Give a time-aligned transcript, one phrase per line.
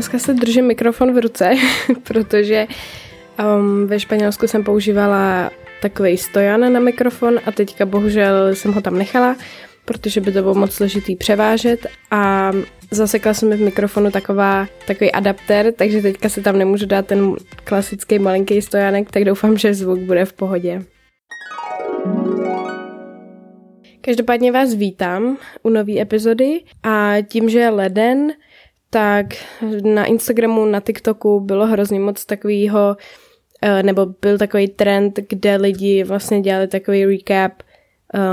[0.00, 1.50] dneska se držím mikrofon v ruce,
[2.02, 2.66] protože
[3.56, 5.50] um, ve Španělsku jsem používala
[5.82, 9.36] takový stojan na mikrofon a teďka bohužel jsem ho tam nechala,
[9.84, 12.52] protože by to bylo moc složitý převážet a
[12.90, 17.34] zasekla jsem mi v mikrofonu taková, takový adapter, takže teďka se tam nemůžu dát ten
[17.64, 20.82] klasický malinký stojanek, tak doufám, že zvuk bude v pohodě.
[24.00, 28.32] Každopádně vás vítám u nové epizody a tím, že je leden,
[28.90, 29.26] tak
[29.82, 32.96] na Instagramu, na TikToku bylo hrozně moc takového,
[33.62, 37.52] eh, nebo byl takový trend, kde lidi vlastně dělali takový recap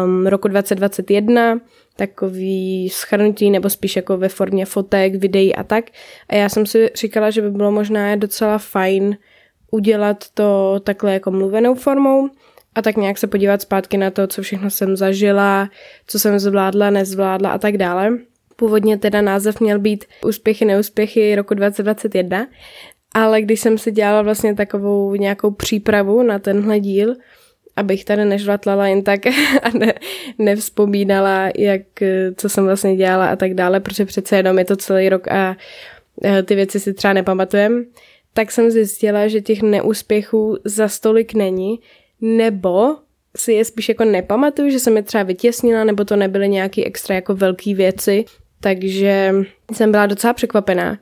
[0.05, 1.59] um, roku 2021,
[1.95, 5.85] takový schrnutí nebo spíš jako ve formě fotek, videí a tak.
[6.29, 9.17] A já jsem si říkala, že by bylo možná docela fajn
[9.71, 12.29] udělat to takhle jako mluvenou formou
[12.75, 15.69] a tak nějak se podívat zpátky na to, co všechno jsem zažila,
[16.07, 18.17] co jsem zvládla, nezvládla a tak dále.
[18.59, 22.47] Původně teda název měl být Úspěchy, neúspěchy roku 2021,
[23.13, 27.15] ale když jsem si dělala vlastně takovou nějakou přípravu na tenhle díl,
[27.75, 29.25] abych tady nežvatlala jen tak
[29.61, 29.93] a ne,
[30.37, 31.81] nevzpomínala, jak,
[32.35, 35.57] co jsem vlastně dělala a tak dále, protože přece jenom je to celý rok a
[36.45, 37.85] ty věci si třeba nepamatujem,
[38.33, 41.79] tak jsem zjistila, že těch neúspěchů za stolik není,
[42.21, 42.95] nebo
[43.37, 47.15] si je spíš jako nepamatuju, že jsem je třeba vytěsnila, nebo to nebyly nějaký extra
[47.15, 48.25] jako velký věci,
[48.59, 49.35] takže
[49.73, 50.99] jsem byla docela překvapená.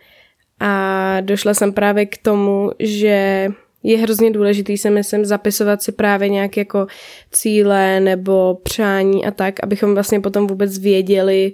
[0.59, 3.50] A došla jsem právě k tomu, že
[3.84, 6.88] je hrozně důležitý, si myslím, zapisovat si právě nějaké jako
[7.31, 11.53] cíle nebo přání a tak, abychom vlastně potom vůbec věděli,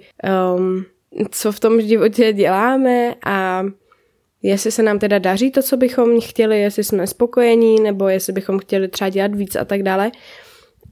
[0.56, 0.84] um,
[1.30, 3.64] co v tom životě děláme a
[4.42, 8.58] jestli se nám teda daří to, co bychom chtěli, jestli jsme spokojení, nebo jestli bychom
[8.58, 10.10] chtěli třeba dělat víc a tak dále.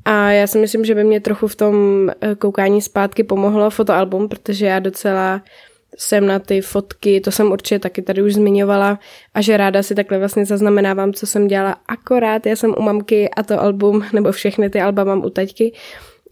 [0.05, 1.75] A já si myslím, že by mě trochu v tom
[2.11, 5.42] eh, koukání zpátky pomohlo fotoalbum, protože já docela
[5.98, 8.98] jsem na ty fotky, to jsem určitě taky tady už zmiňovala
[9.35, 13.30] a že ráda si takhle vlastně zaznamenávám, co jsem dělala akorát, já jsem u mamky
[13.30, 15.73] a to album, nebo všechny ty alba mám u taťky,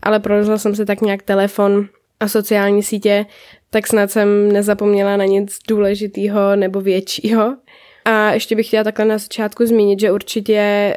[0.02, 1.88] ale prolezla jsem si tak nějak telefon
[2.20, 3.26] a sociální sítě,
[3.70, 7.56] tak snad jsem nezapomněla na nic důležitého nebo většího.
[8.04, 10.94] A ještě bych chtěla takhle na začátku zmínit, že určitě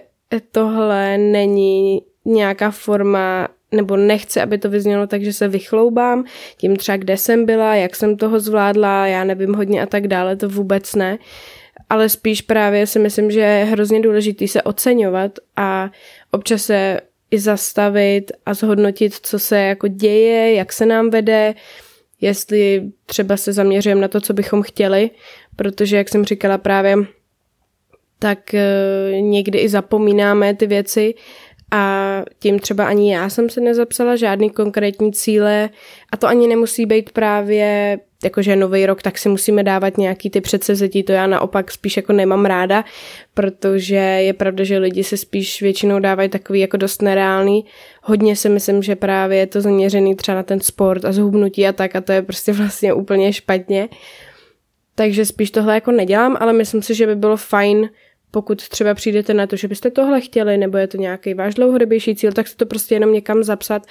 [0.51, 6.25] tohle není nějaká forma nebo nechci, aby to vyznělo tak, že se vychloubám
[6.57, 10.35] tím třeba, kde jsem byla, jak jsem toho zvládla, já nevím hodně a tak dále,
[10.35, 11.17] to vůbec ne.
[11.89, 15.89] Ale spíš právě si myslím, že je hrozně důležitý se oceňovat a
[16.31, 16.99] občas se
[17.31, 21.55] i zastavit a zhodnotit, co se jako děje, jak se nám vede,
[22.21, 25.09] jestli třeba se zaměřujeme na to, co bychom chtěli,
[25.55, 26.97] protože, jak jsem říkala právě,
[28.19, 31.13] tak eh, někdy i zapomínáme ty věci
[31.71, 35.69] a tím třeba ani já jsem se nezapsala žádný konkrétní cíle
[36.11, 40.41] a to ani nemusí být právě jakože nový rok, tak si musíme dávat nějaký ty
[40.41, 42.85] předsevzetí, to já naopak spíš jako nemám ráda,
[43.33, 47.65] protože je pravda, že lidi se spíš většinou dávají takový jako dost nereálný.
[48.03, 51.71] Hodně si myslím, že právě je to zaměřený třeba na ten sport a zhubnutí a
[51.73, 53.89] tak a to je prostě vlastně úplně špatně.
[54.95, 57.89] Takže spíš tohle jako nedělám, ale myslím si, že by bylo fajn
[58.31, 62.16] pokud třeba přijdete na to, že byste tohle chtěli, nebo je to nějaký váš dlouhodobější
[62.16, 63.84] cíl, tak si to prostě jenom někam zapsat,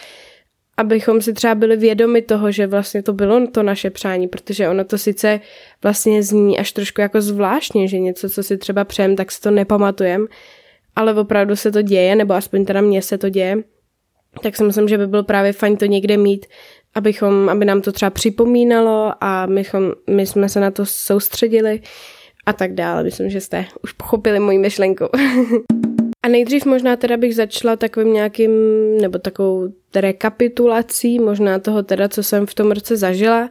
[0.77, 4.85] abychom si třeba byli vědomi toho, že vlastně to bylo to naše přání, protože ono
[4.85, 5.41] to sice
[5.83, 9.51] vlastně zní až trošku jako zvláštně, že něco, co si třeba přejem, tak si to
[9.51, 10.27] nepamatujem,
[10.97, 13.57] ale opravdu se to děje, nebo aspoň teda mně se to děje,
[14.43, 16.47] tak si myslím, že by bylo právě fajn to někde mít,
[16.95, 21.81] abychom, aby nám to třeba připomínalo a mychom, my jsme se na to soustředili
[22.47, 23.03] a tak dále.
[23.03, 25.05] Myslím, že jste už pochopili moji myšlenku.
[26.23, 28.51] a nejdřív možná teda bych začala takovým nějakým,
[29.01, 33.51] nebo takovou rekapitulací, možná toho teda, co jsem v tom roce zažila.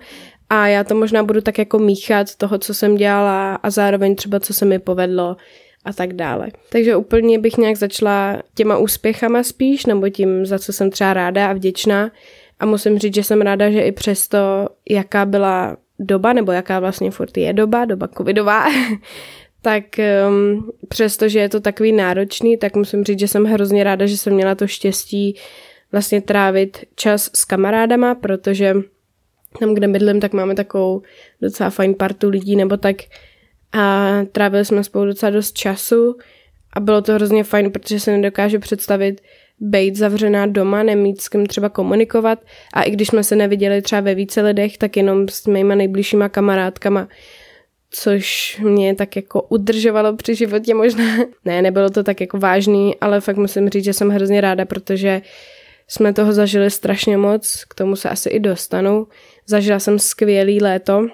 [0.49, 4.39] A já to možná budu tak jako míchat toho, co jsem dělala a zároveň třeba,
[4.39, 5.37] co se mi povedlo
[5.85, 6.47] a tak dále.
[6.69, 11.49] Takže úplně bych nějak začala těma úspěchama spíš, nebo tím, za co jsem třeba ráda
[11.49, 12.11] a vděčná.
[12.59, 14.37] A musím říct, že jsem ráda, že i přesto,
[14.89, 18.65] jaká byla doba, nebo jaká vlastně furt je doba, doba covidová,
[19.61, 19.83] tak
[20.27, 24.33] um, přestože je to takový náročný, tak musím říct, že jsem hrozně ráda, že jsem
[24.33, 25.35] měla to štěstí
[25.91, 28.75] vlastně trávit čas s kamarádama, protože
[29.59, 31.01] tam, kde bydlím, tak máme takovou
[31.41, 32.95] docela fajn partu lidí, nebo tak.
[33.71, 36.17] A trávili jsme spolu docela dost času
[36.73, 39.21] a bylo to hrozně fajn, protože se nedokážu představit,
[39.59, 42.39] být zavřená doma, nemít s kým třeba komunikovat
[42.73, 46.29] a i když jsme se neviděli třeba ve více lidech, tak jenom s mýma nejbližšíma
[46.29, 47.07] kamarádkama,
[47.91, 51.17] což mě tak jako udržovalo při životě možná.
[51.45, 55.21] Ne, nebylo to tak jako vážný, ale fakt musím říct, že jsem hrozně ráda, protože
[55.87, 59.07] jsme toho zažili strašně moc, k tomu se asi i dostanu.
[59.47, 61.07] Zažila jsem skvělý léto,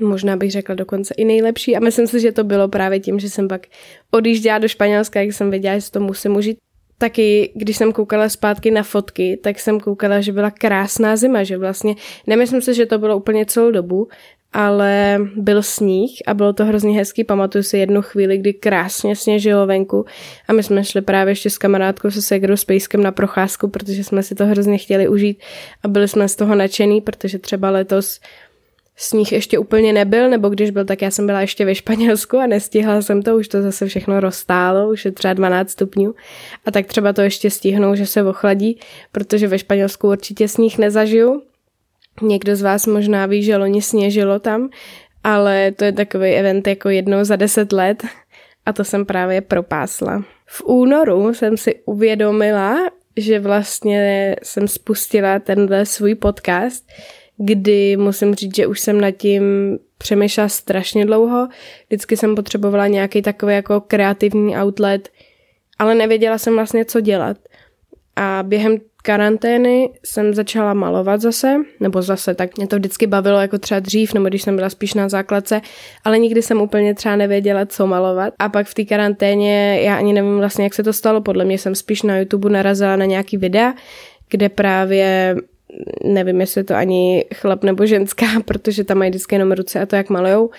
[0.00, 3.30] možná bych řekla dokonce i nejlepší a myslím si, že to bylo právě tím, že
[3.30, 3.66] jsem pak
[4.10, 6.58] odjížděla do Španělska, jak jsem věděla, že to musím užít.
[6.98, 11.58] Taky, když jsem koukala zpátky na fotky, tak jsem koukala, že byla krásná zima, že
[11.58, 11.94] vlastně,
[12.26, 14.08] nemyslím si, že to bylo úplně celou dobu,
[14.54, 17.24] ale byl sníh a bylo to hrozně hezký.
[17.24, 20.04] Pamatuju si jednu chvíli, kdy krásně sněžilo venku
[20.48, 24.04] a my jsme šli právě ještě s kamarádkou se Segrou s Pejskem na procházku, protože
[24.04, 25.42] jsme si to hrozně chtěli užít
[25.82, 28.20] a byli jsme z toho nadšený, protože třeba letos
[28.96, 32.46] sníh ještě úplně nebyl, nebo když byl, tak já jsem byla ještě ve Španělsku a
[32.46, 36.14] nestihla jsem to, už to zase všechno roztálo, už je třeba 12 stupňů
[36.66, 38.78] a tak třeba to ještě stihnou, že se ochladí,
[39.12, 41.42] protože ve Španělsku určitě sníh nezažiju,
[42.22, 44.68] Někdo z vás možná ví, že loni sněžilo tam,
[45.24, 48.02] ale to je takový event jako jednou za deset let
[48.66, 50.24] a to jsem právě propásla.
[50.46, 56.88] V únoru jsem si uvědomila, že vlastně jsem spustila tenhle svůj podcast,
[57.36, 59.42] kdy musím říct, že už jsem nad tím
[59.98, 61.48] přemýšlela strašně dlouho.
[61.88, 65.08] Vždycky jsem potřebovala nějaký takový jako kreativní outlet,
[65.78, 67.36] ale nevěděla jsem vlastně, co dělat.
[68.16, 73.58] A během karantény jsem začala malovat zase, nebo zase, tak mě to vždycky bavilo jako
[73.58, 75.60] třeba dřív, nebo když jsem byla spíš na základce,
[76.04, 78.34] ale nikdy jsem úplně třeba nevěděla, co malovat.
[78.38, 81.58] A pak v té karanténě, já ani nevím vlastně, jak se to stalo, podle mě
[81.58, 83.74] jsem spíš na YouTube narazila na nějaký videa,
[84.30, 85.36] kde právě
[86.04, 89.96] nevím, jestli to ani chlap nebo ženská, protože tam mají vždycky jenom ruce a to,
[89.96, 90.50] jak malujou.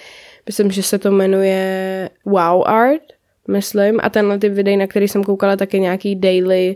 [0.46, 3.02] Myslím, že se to jmenuje Wow Art,
[3.48, 6.76] myslím, a tenhle typ videí, na který jsem koukala, tak je nějaký daily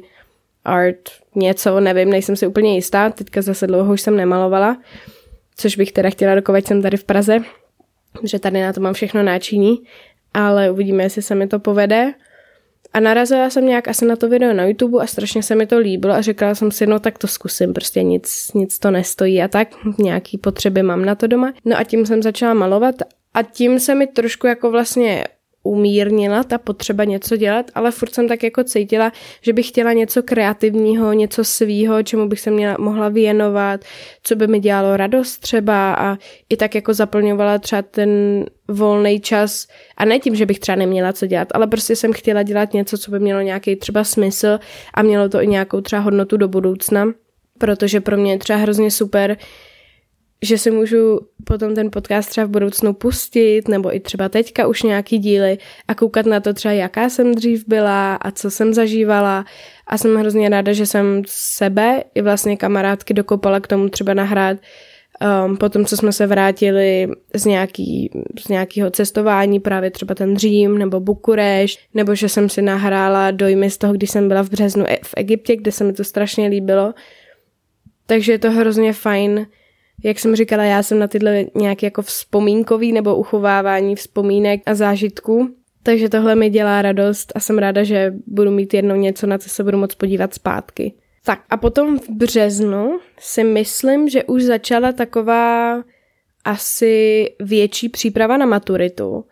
[0.65, 4.77] art něco, nevím, nejsem si úplně jistá, teďka zase dlouho už jsem nemalovala,
[5.56, 7.39] což bych teda chtěla dokovat jsem tady v Praze,
[8.24, 9.77] že tady na to mám všechno náčiní,
[10.33, 12.13] ale uvidíme, jestli se mi to povede.
[12.94, 15.80] A narazila jsem nějak asi na to video na YouTube a strašně se mi to
[15.80, 19.47] líbilo a řekla jsem si, no tak to zkusím, prostě nic, nic to nestojí a
[19.47, 19.68] tak,
[20.00, 21.53] nějaký potřeby mám na to doma.
[21.65, 22.95] No a tím jsem začala malovat
[23.33, 25.25] a tím se mi trošku jako vlastně
[25.63, 29.11] umírnila ta potřeba něco dělat, ale furt jsem tak jako cítila,
[29.41, 33.81] že bych chtěla něco kreativního, něco svýho, čemu bych se měla, mohla věnovat,
[34.23, 36.17] co by mi dělalo radost třeba a
[36.50, 38.09] i tak jako zaplňovala třeba ten
[38.67, 39.67] volný čas.
[39.97, 42.97] A ne tím, že bych třeba neměla co dělat, ale prostě jsem chtěla dělat něco,
[42.97, 44.59] co by mělo nějaký třeba smysl
[44.94, 47.06] a mělo to i nějakou třeba hodnotu do budoucna,
[47.57, 49.38] protože pro mě je třeba hrozně super,
[50.41, 54.83] že si můžu potom ten podcast třeba v budoucnu pustit, nebo i třeba teďka už
[54.83, 55.57] nějaký díly
[55.88, 59.45] a koukat na to třeba, jaká jsem dřív byla a co jsem zažívala.
[59.88, 64.57] A jsem hrozně ráda, že jsem sebe i vlastně kamarádky dokopala k tomu třeba nahrát
[65.45, 70.77] um, potom, co jsme se vrátili z, nějaký, z nějakého cestování, právě třeba ten Řím
[70.77, 74.85] nebo Bukureš, nebo že jsem si nahrála dojmy z toho, když jsem byla v březnu
[74.88, 76.94] e- v Egyptě, kde se mi to strašně líbilo.
[78.06, 79.47] Takže je to hrozně fajn
[80.03, 85.49] jak jsem říkala, já jsem na tyhle nějaký jako vzpomínkový nebo uchovávání vzpomínek a zážitků,
[85.83, 89.49] takže tohle mi dělá radost a jsem ráda, že budu mít jednou něco, na co
[89.49, 90.93] se budu moc podívat zpátky.
[91.25, 95.83] Tak a potom v březnu si myslím, že už začala taková
[96.45, 99.25] asi větší příprava na maturitu,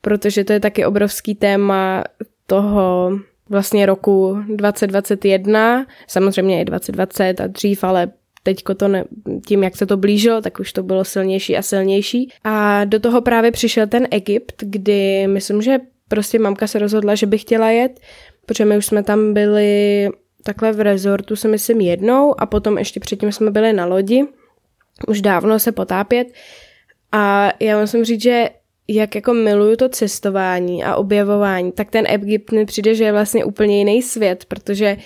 [0.00, 2.04] protože to je taky obrovský téma
[2.46, 3.10] toho
[3.48, 8.12] vlastně roku 2021, samozřejmě i 2020 a dřív, ale
[8.44, 9.04] teďko to ne,
[9.46, 12.30] tím, jak se to blížilo, tak už to bylo silnější a silnější.
[12.44, 17.26] A do toho právě přišel ten Egypt, kdy myslím, že prostě mamka se rozhodla, že
[17.26, 18.00] by chtěla jet,
[18.46, 20.08] protože my už jsme tam byli
[20.42, 24.24] takhle v rezortu, si myslím, jednou a potom ještě předtím jsme byli na lodi,
[25.08, 26.28] už dávno se potápět
[27.12, 28.50] a já musím říct, že
[28.88, 33.44] jak jako miluju to cestování a objevování, tak ten Egypt mi přijde, že je vlastně
[33.44, 34.96] úplně jiný svět, protože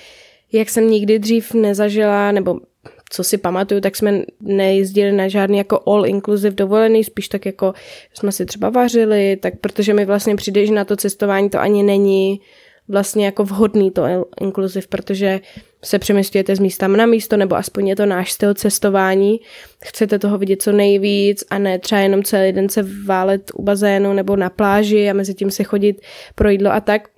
[0.53, 2.61] jak jsem nikdy dřív nezažila, nebo
[3.11, 7.75] co si pamatuju, tak jsme nejezdili na žádný jako all inclusive dovolený, spíš tak jako
[8.15, 11.83] jsme si třeba vařili, tak protože mi vlastně přijde, že na to cestování to ani
[11.83, 12.41] není
[12.89, 14.03] vlastně jako vhodný to
[14.41, 15.41] inkluziv, protože
[15.85, 19.41] se přemysťujete z místa na místo, nebo aspoň je to náš styl cestování.
[19.85, 24.13] Chcete toho vidět co nejvíc a ne třeba jenom celý den se válet u bazénu
[24.13, 26.01] nebo na pláži a mezi tím se chodit
[26.35, 27.09] pro jídlo a tak.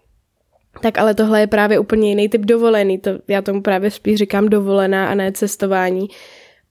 [0.81, 2.99] Tak ale tohle je právě úplně jiný typ dovolený.
[2.99, 6.09] To, já tomu právě spíš říkám dovolená a ne cestování,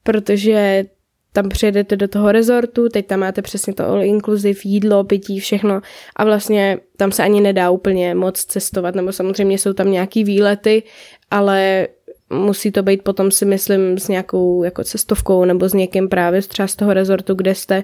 [0.03, 0.85] protože
[1.33, 5.81] tam přijedete do toho rezortu, teď tam máte přesně to all inclusive, jídlo, pití, všechno
[6.15, 10.83] a vlastně tam se ani nedá úplně moc cestovat, nebo samozřejmě jsou tam nějaký výlety,
[11.31, 11.87] ale
[12.29, 16.67] musí to být potom si myslím s nějakou jako cestovkou nebo s někým právě třeba
[16.67, 17.83] z toho rezortu, kde jste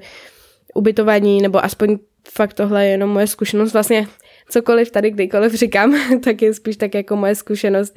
[0.75, 1.97] ubytovaní, nebo aspoň
[2.29, 3.73] fakt tohle je jenom moje zkušenost.
[3.73, 4.07] Vlastně
[4.49, 7.95] cokoliv tady kdykoliv říkám, tak je spíš tak jako moje zkušenost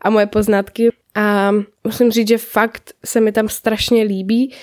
[0.00, 0.88] a moje poznatky.
[1.14, 1.52] A
[1.84, 4.54] musím říct, že fakt se mi tam strašně líbí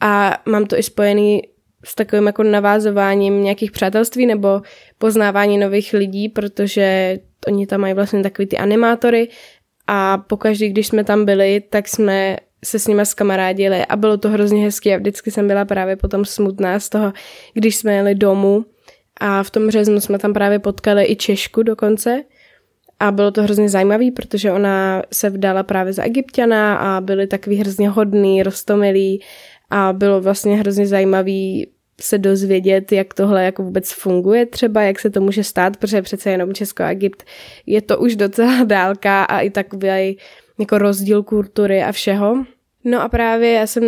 [0.00, 1.42] a mám to i spojený
[1.84, 4.62] s takovým jako navázováním nějakých přátelství nebo
[4.98, 9.28] poznávání nových lidí, protože oni tam mají vlastně takový ty animátory
[9.86, 14.28] a pokaždý, když jsme tam byli, tak jsme se s nimi skamarádili a bylo to
[14.28, 17.12] hrozně hezké a vždycky jsem byla právě potom smutná z toho,
[17.54, 18.64] když jsme jeli domů
[19.20, 22.22] a v tom březnu jsme tam právě potkali i Češku dokonce
[23.00, 27.56] a bylo to hrozně zajímavý, protože ona se vdala právě za egyptiana a byli takový
[27.56, 29.22] hrozně hodný, rostomilí
[29.70, 31.70] a bylo vlastně hrozně zajímavý
[32.00, 36.30] se dozvědět, jak tohle jako vůbec funguje třeba, jak se to může stát, protože přece
[36.30, 37.24] jenom Česko a Egypt
[37.66, 40.18] je to už docela dálka a i takový
[40.58, 42.44] jako rozdíl kultury a všeho.
[42.84, 43.84] No a právě já jsem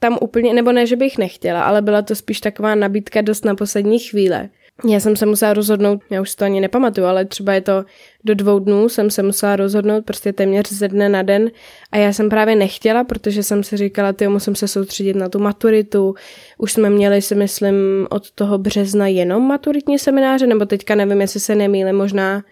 [0.00, 3.54] tam úplně, nebo ne, že bych nechtěla, ale byla to spíš taková nabídka dost na
[3.54, 4.48] poslední chvíle.
[4.88, 7.84] Já jsem se musela rozhodnout, já už to ani nepamatuju, ale třeba je to
[8.24, 11.50] do dvou dnů jsem se musela rozhodnout prostě téměř ze dne na den
[11.92, 15.38] a já jsem právě nechtěla, protože jsem si říkala, ty musím se soustředit na tu
[15.38, 16.14] maturitu.
[16.58, 21.40] Už jsme měli si myslím od toho března jenom maturitní semináře, nebo teďka nevím, jestli
[21.40, 22.42] se nemýlím, možná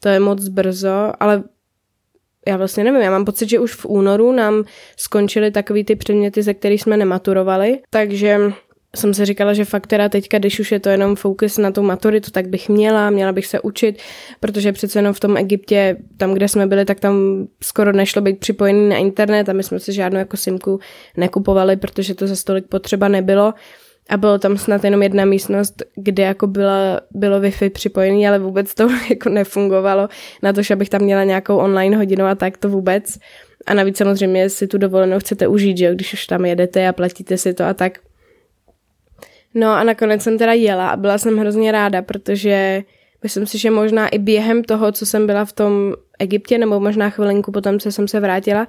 [0.00, 1.42] to je moc brzo, ale
[2.46, 4.64] já vlastně nevím, já mám pocit, že už v únoru nám
[4.96, 8.38] skončily takový ty předměty, ze kterých jsme nematurovali, takže
[8.96, 11.82] jsem si říkala, že fakt teda teďka, když už je to jenom fokus na tu
[11.82, 13.98] maturitu, tak bych měla, měla bych se učit,
[14.40, 18.38] protože přece jenom v tom Egyptě, tam, kde jsme byli, tak tam skoro nešlo být
[18.38, 20.80] připojený na internet a my jsme si žádnou jako simku
[21.16, 23.54] nekupovali, protože to za stolik potřeba nebylo.
[24.08, 28.74] A bylo tam snad jenom jedna místnost, kde jako byla, bylo Wi-Fi připojený, ale vůbec
[28.74, 30.08] to jako nefungovalo
[30.42, 33.18] na to, že abych tam měla nějakou online hodinu a tak to vůbec.
[33.66, 36.92] A navíc samozřejmě si tu dovolenou chcete užít, že jo, když už tam jedete a
[36.92, 37.98] platíte si to a tak.
[39.54, 42.82] No a nakonec jsem teda jela a byla jsem hrozně ráda, protože
[43.22, 47.10] myslím si, že možná i během toho, co jsem byla v tom Egyptě, nebo možná
[47.10, 48.66] chvilinku potom, co jsem se vrátila,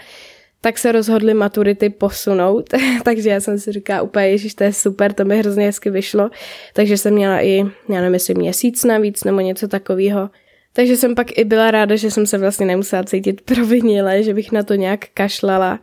[0.61, 2.69] tak se rozhodli maturity posunout,
[3.03, 6.29] takže já jsem si říkala úplně, ježiš, to je super, to mi hrozně hezky vyšlo,
[6.73, 7.57] takže jsem měla i,
[7.89, 10.29] já nevím, jestli měsíc navíc nebo něco takového.
[10.73, 14.51] Takže jsem pak i byla ráda, že jsem se vlastně nemusela cítit provinile, že bych
[14.51, 15.79] na to nějak kašlala.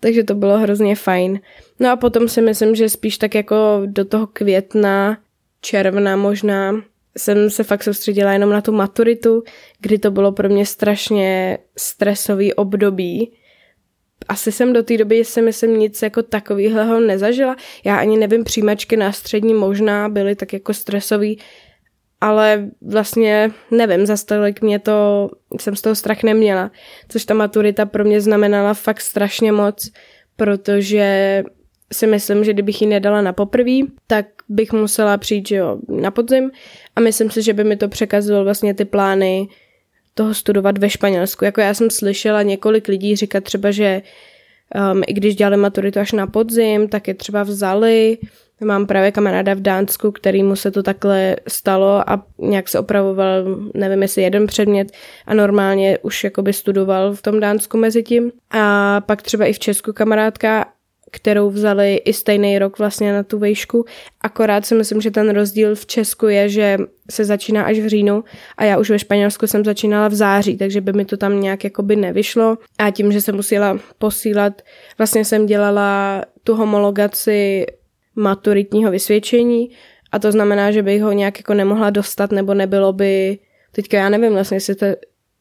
[0.00, 1.40] Takže to bylo hrozně fajn.
[1.80, 5.18] No a potom si myslím, že spíš tak jako do toho května,
[5.60, 6.82] června možná,
[7.16, 9.42] jsem se fakt soustředila jenom na tu maturitu,
[9.80, 13.32] kdy to bylo pro mě strašně stresový období,
[14.32, 17.56] asi jsem do té doby si myslím nic jako takového nezažila.
[17.84, 21.38] Já ani nevím, přijímačky na střední možná byly tak jako stresový,
[22.20, 26.70] ale vlastně nevím, za tolik mě to, jsem z toho strach neměla,
[27.08, 29.92] což ta maturita pro mě znamenala fakt strašně moc,
[30.36, 31.42] protože
[31.92, 36.10] si myslím, že kdybych ji nedala na poprví, tak bych musela přijít že jo, na
[36.10, 36.50] podzim
[36.96, 39.48] a myslím si, že by mi to překazilo vlastně ty plány
[40.14, 41.44] toho studovat ve Španělsku.
[41.44, 44.02] Jako já jsem slyšela několik lidí říkat třeba, že
[44.92, 48.18] um, i když dělali maturitu až na podzim, tak je třeba vzali.
[48.64, 54.02] Mám právě kamaráda v Dánsku, kterýmu se to takhle stalo a nějak se opravoval, nevím
[54.02, 54.92] jestli jeden předmět
[55.26, 58.32] a normálně už jakoby studoval v tom Dánsku mezi tím.
[58.50, 60.66] A pak třeba i v Česku kamarádka
[61.14, 63.84] kterou vzali i stejný rok vlastně na tu vejšku.
[64.20, 66.78] Akorát si myslím, že ten rozdíl v Česku je, že
[67.10, 68.24] se začíná až v říjnu
[68.56, 71.64] a já už ve Španělsku jsem začínala v září, takže by mi to tam nějak
[71.64, 72.58] jakoby nevyšlo.
[72.78, 74.62] A tím, že jsem musela posílat,
[74.98, 77.66] vlastně jsem dělala tu homologaci
[78.16, 79.70] maturitního vysvědčení
[80.12, 83.38] a to znamená, že bych ho nějak jako nemohla dostat nebo nebylo by,
[83.72, 84.86] teďka já nevím vlastně, jestli to,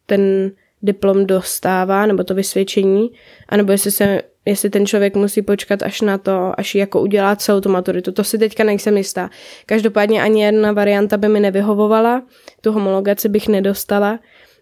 [0.05, 0.51] ten
[0.81, 3.11] diplom dostává, nebo to vysvědčení,
[3.49, 7.61] anebo jestli se jestli ten člověk musí počkat až na to, až jako udělá celou
[7.61, 8.11] tu maturitu.
[8.11, 9.29] To si teďka nejsem jistá.
[9.65, 12.23] Každopádně ani jedna varianta by mi nevyhovovala,
[12.61, 14.19] tu homologaci bych nedostala,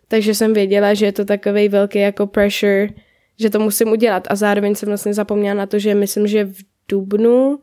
[0.07, 2.89] takže jsem věděla, že je to takový velký jako pressure,
[3.39, 6.57] že to musím udělat a zároveň jsem vlastně zapomněla na to, že myslím, že v
[6.89, 7.59] Dubnu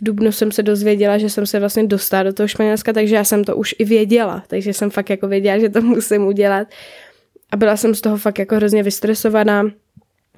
[0.00, 3.24] v Dubnu jsem se dozvěděla, že jsem se vlastně dostala do toho Španělska, takže já
[3.24, 6.68] jsem to už i věděla, takže jsem fakt jako věděla, že to musím udělat
[7.52, 9.70] a byla jsem z toho fakt jako hrozně vystresovaná,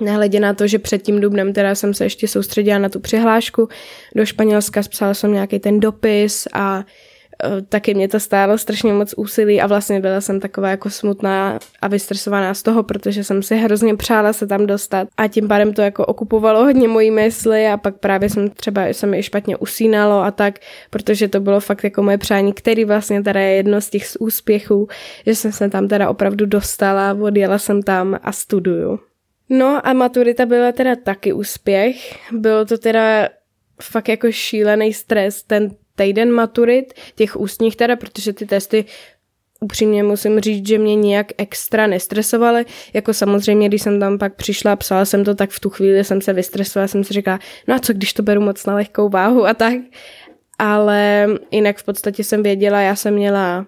[0.02, 3.68] Nehledě na to, že před tím dubnem teda jsem se ještě soustředila na tu přihlášku
[4.14, 6.84] do Španělska, psala jsem nějaký ten dopis a
[7.44, 11.58] e, taky mě to stálo strašně moc úsilí a vlastně byla jsem taková jako smutná
[11.82, 15.72] a vystresovaná z toho, protože jsem si hrozně přála se tam dostat a tím pádem
[15.72, 20.22] to jako okupovalo hodně mojí mysli a pak právě jsem třeba se mi špatně usínalo
[20.22, 20.58] a tak,
[20.90, 24.88] protože to bylo fakt jako moje přání, který vlastně teda je jedno z těch úspěchů,
[25.26, 29.11] že jsem se tam teda opravdu dostala, odjela jsem tam a studuju.
[29.52, 32.18] No a maturita byla teda taky úspěch.
[32.32, 33.28] Bylo to teda
[33.82, 38.84] fakt jako šílený stres ten týden maturit, těch ústních teda, protože ty testy
[39.60, 42.64] upřímně musím říct, že mě nějak extra nestresovaly.
[42.92, 46.20] Jako samozřejmě, když jsem tam pak přišla psala jsem to, tak v tu chvíli jsem
[46.20, 49.46] se vystresovala, jsem si říkala, no a co když to beru moc na lehkou váhu
[49.46, 49.74] a tak.
[50.58, 53.66] Ale jinak v podstatě jsem věděla, já jsem měla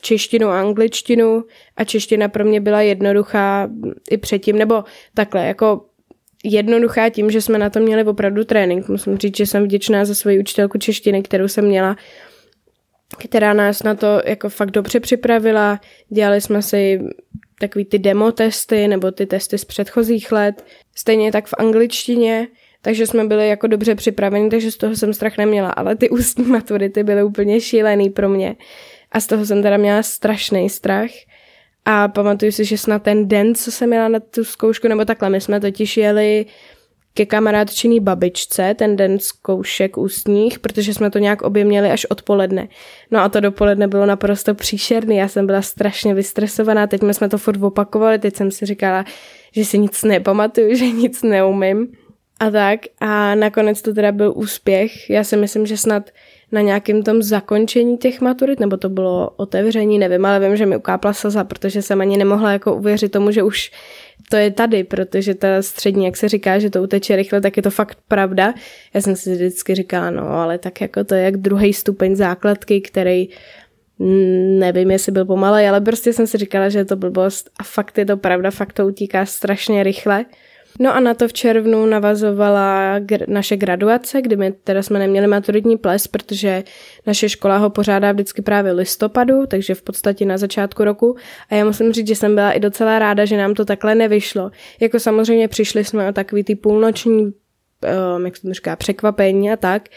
[0.00, 1.44] češtinu a angličtinu
[1.76, 3.70] a čeština pro mě byla jednoduchá
[4.10, 4.84] i předtím, nebo
[5.14, 5.84] takhle, jako
[6.44, 8.88] jednoduchá tím, že jsme na to měli opravdu trénink.
[8.88, 11.96] Musím říct, že jsem vděčná za svoji učitelku češtiny, kterou jsem měla,
[13.18, 15.80] která nás na to jako fakt dobře připravila.
[16.08, 17.00] Dělali jsme si
[17.60, 22.48] takový ty demo testy nebo ty testy z předchozích let, stejně tak v angličtině,
[22.82, 26.44] takže jsme byli jako dobře připraveni, takže z toho jsem strach neměla, ale ty ústní
[26.44, 28.56] maturity byly úplně šílený pro mě
[29.16, 31.10] a z toho jsem teda měla strašný strach.
[31.84, 35.30] A pamatuju si, že snad ten den, co jsem měla na tu zkoušku, nebo takhle,
[35.30, 36.46] my jsme totiž jeli
[37.14, 42.68] ke kamarádčiný babičce, ten den zkoušek ústních, protože jsme to nějak obě měli až odpoledne.
[43.10, 47.38] No a to dopoledne bylo naprosto příšerný, já jsem byla strašně vystresovaná, teď jsme to
[47.38, 49.04] furt opakovali, teď jsem si říkala,
[49.52, 51.92] že si nic nepamatuju, že nic neumím.
[52.40, 55.10] A tak, a nakonec to teda byl úspěch.
[55.10, 56.10] Já si myslím, že snad
[56.56, 60.76] na nějakém tom zakončení těch maturit, nebo to bylo otevření, nevím, ale vím, že mi
[60.76, 63.70] ukápla slza, protože jsem ani nemohla jako uvěřit tomu, že už
[64.30, 67.62] to je tady, protože ta střední, jak se říká, že to uteče rychle, tak je
[67.62, 68.54] to fakt pravda.
[68.94, 72.80] Já jsem si vždycky říkala, no, ale tak jako to je jak druhý stupeň základky,
[72.80, 73.28] který
[73.98, 77.62] mm, nevím, jestli byl pomalej, ale prostě jsem si říkala, že je to blbost a
[77.62, 80.24] fakt je to pravda, fakt to utíká strašně rychle.
[80.80, 85.26] No a na to v červnu navazovala gr- naše graduace, kdy my teda jsme neměli
[85.26, 86.64] maturitní ples, protože
[87.06, 91.16] naše škola ho pořádá vždycky právě listopadu, takže v podstatě na začátku roku.
[91.50, 94.50] A já musím říct, že jsem byla i docela ráda, že nám to takhle nevyšlo.
[94.80, 99.56] Jako samozřejmě přišli jsme o takový ty půlnoční, um, jak se to říká, překvapení a
[99.56, 99.88] tak,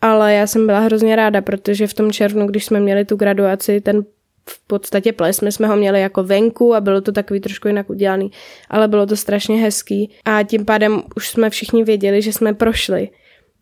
[0.00, 3.80] ale já jsem byla hrozně ráda, protože v tom červnu, když jsme měli tu graduaci,
[3.80, 4.04] ten
[4.48, 5.40] v podstatě ples.
[5.40, 8.30] My jsme ho měli jako venku a bylo to takový trošku jinak udělaný,
[8.70, 13.08] ale bylo to strašně hezký a tím pádem už jsme všichni věděli, že jsme prošli.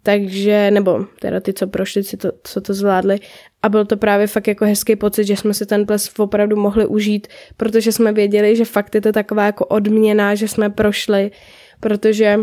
[0.02, 3.18] Takže, nebo teda ty, co prošli, si to, co to zvládli.
[3.62, 6.86] A byl to právě fakt jako hezký pocit, že jsme si ten ples opravdu mohli
[6.86, 11.30] užít, protože jsme věděli, že fakt je to taková jako odměna, že jsme prošli,
[11.80, 12.38] protože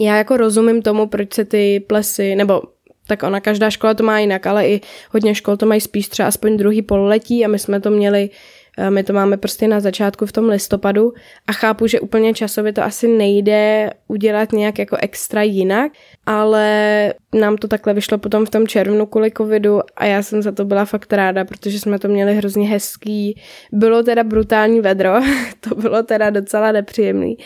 [0.00, 2.62] já jako rozumím tomu, proč se ty plesy, nebo
[3.06, 4.80] tak ona každá škola to má jinak, ale i
[5.12, 8.30] hodně škol to mají spíš třeba aspoň druhý pololetí a my jsme to měli
[8.78, 11.12] eh, my to máme prostě na začátku v tom listopadu
[11.46, 15.92] a chápu, že úplně časově to asi nejde udělat nějak jako extra jinak,
[16.26, 20.52] ale nám to takhle vyšlo potom v tom červnu kvůli covidu a já jsem za
[20.52, 23.40] to byla fakt ráda, protože jsme to měli hrozně hezký.
[23.72, 25.12] Bylo teda brutální vedro,
[25.60, 27.36] to bylo teda docela nepříjemný,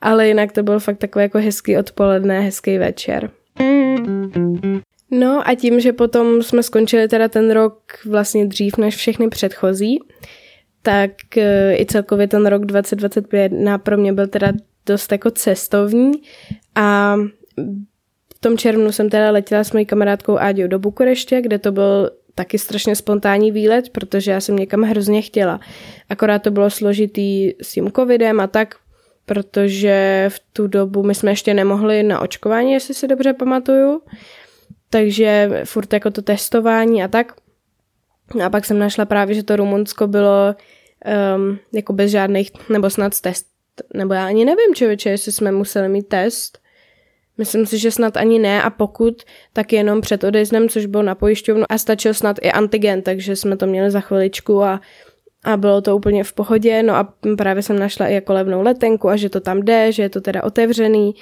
[0.00, 3.30] ale jinak to byl fakt takový jako hezký odpoledne, hezký večer.
[5.18, 9.98] No a tím, že potom jsme skončili teda ten rok vlastně dřív než všechny předchozí,
[10.82, 14.52] tak e, i celkově ten rok 2025 na pro mě byl teda
[14.86, 16.12] dost jako cestovní
[16.74, 17.16] a
[18.36, 22.10] v tom červnu jsem teda letěla s mojí kamarádkou Áďou do Bukureště, kde to byl
[22.34, 25.60] taky strašně spontánní výlet, protože já jsem někam hrozně chtěla.
[26.08, 28.74] Akorát to bylo složitý s tím covidem a tak,
[29.26, 34.02] protože v tu dobu my jsme ještě nemohli na očkování, jestli si dobře pamatuju
[34.90, 37.32] takže furt jako to testování a tak.
[38.34, 40.54] No a pak jsem našla právě, že to Rumunsko bylo
[41.36, 43.46] um, jako bez žádných, nebo snad test,
[43.94, 46.58] nebo já ani nevím, člověče, jestli jsme museli mít test.
[47.38, 49.22] Myslím si, že snad ani ne a pokud,
[49.52, 53.56] tak jenom před odezdem, což bylo na pojišťovnu a stačil snad i antigen, takže jsme
[53.56, 54.80] to měli za chviličku a,
[55.44, 56.82] a bylo to úplně v pohodě.
[56.82, 60.02] No a právě jsem našla i jako levnou letenku a že to tam jde, že
[60.02, 61.14] je to teda otevřený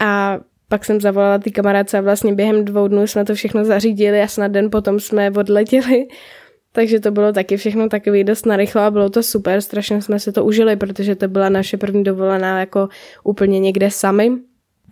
[0.00, 0.38] a
[0.68, 4.28] pak jsem zavolala ty kamarádce a vlastně během dvou dnů jsme to všechno zařídili a
[4.28, 6.06] snad den potom jsme odletěli.
[6.72, 10.32] Takže to bylo taky všechno takový dost narychlo a bylo to super, strašně jsme se
[10.32, 12.88] to užili, protože to byla naše první dovolená jako
[13.24, 14.30] úplně někde sami.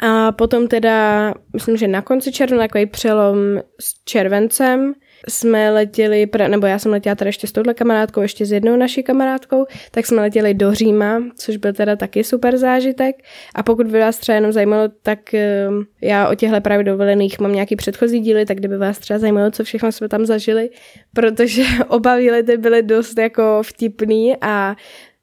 [0.01, 3.37] A potom teda, myslím, že na konci června, takový přelom
[3.81, 4.95] s červencem,
[5.29, 9.03] jsme letěli, nebo já jsem letěla teda ještě s touhle kamarádkou, ještě s jednou naší
[9.03, 13.17] kamarádkou, tak jsme letěli do Říma, což byl teda taky super zážitek.
[13.55, 15.69] A pokud by vás třeba jenom zajímalo, tak eh,
[16.01, 19.65] já o těchto právě dovolených mám nějaký předchozí díly, tak kdyby vás třeba zajímalo, co
[19.65, 20.71] všechno jsme tam zažili,
[21.15, 24.77] protože oba výlety byly dost jako vtipný a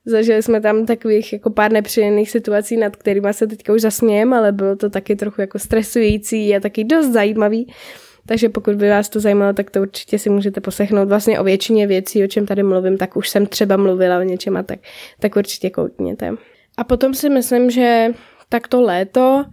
[0.06, 4.52] Zažili jsme tam takových jako pár nepříjemných situací, nad kterými se teďka už zasmějem, ale
[4.52, 7.74] bylo to taky trochu jako stresující a taky dost zajímavý.
[8.26, 11.88] Takže pokud by vás to zajímalo, tak to určitě si můžete poslechnout vlastně o většině
[11.88, 14.80] věcí, o čem tady mluvím, tak už jsem třeba mluvila o něčem a tak,
[15.20, 16.32] tak určitě koukněte.
[16.78, 18.08] A potom si myslím, že
[18.50, 19.46] tak to léto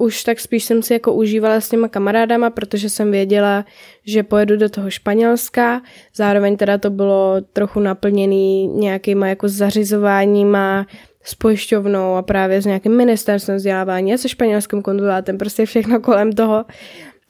[0.00, 3.64] už tak spíš jsem si jako užívala s těma kamarádama, protože jsem věděla,
[4.06, 5.82] že pojedu do toho Španělska.
[6.14, 10.86] Zároveň teda to bylo trochu naplněný nějakýma jako zařizováníma
[11.22, 16.32] s pojišťovnou a právě s nějakým ministerstvem vzdělávání a se španělským konzulátem, prostě všechno kolem
[16.32, 16.64] toho.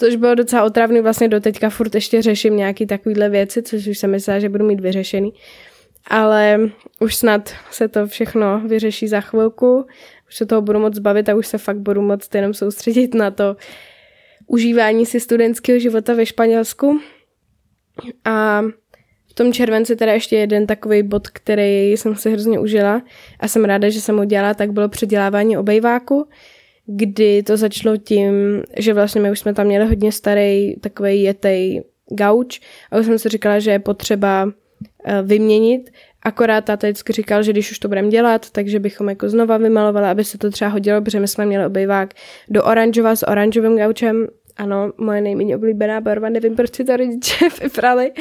[0.01, 3.99] Což bylo docela otravný, vlastně do teďka furt ještě řeším nějaký takovýhle věci, což už
[3.99, 5.33] jsem myslela, že budu mít vyřešený.
[6.07, 6.61] Ale
[7.01, 9.87] už snad se to všechno vyřeší za chvilku,
[10.29, 13.31] už se toho budu moc bavit a už se fakt budu moc jenom soustředit na
[13.31, 13.57] to
[14.47, 17.01] užívání si studentského života ve Španělsku.
[18.25, 18.63] A
[19.31, 23.03] v tom červenci teda ještě jeden takový bod, který jsem si hrozně užila
[23.41, 26.29] a jsem ráda, že jsem ho dělala, tak bylo předělávání obejváku,
[26.97, 31.85] kdy to začalo tím, že vlastně my už jsme tam měli hodně starý takový jetej
[32.09, 34.53] gauč a už jsem si říkala, že je potřeba
[35.05, 35.91] eh, vyměnit
[36.23, 40.07] Akorát táta vždycky říkal, že když už to budeme dělat, takže bychom jako znova vymalovali,
[40.07, 42.15] aby se to třeba hodilo, protože my jsme měli obejvák
[42.49, 44.27] do oranžova s oranžovým gaučem.
[44.57, 48.13] Ano, moje nejméně oblíbená barva, nevím, proč si to rodiče vybrali.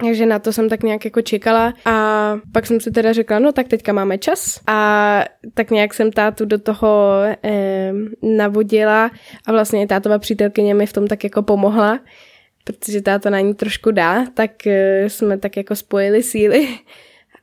[0.00, 3.52] Takže na to jsem tak nějak jako čekala a pak jsem si teda řekla, no
[3.52, 4.60] tak teďka máme čas.
[4.66, 9.10] A tak nějak jsem tátu do toho eh, navodila
[9.46, 12.00] a vlastně tátova přítelkyně mi v tom tak jako pomohla,
[12.64, 16.68] protože táto na ní trošku dá, tak eh, jsme tak jako spojili síly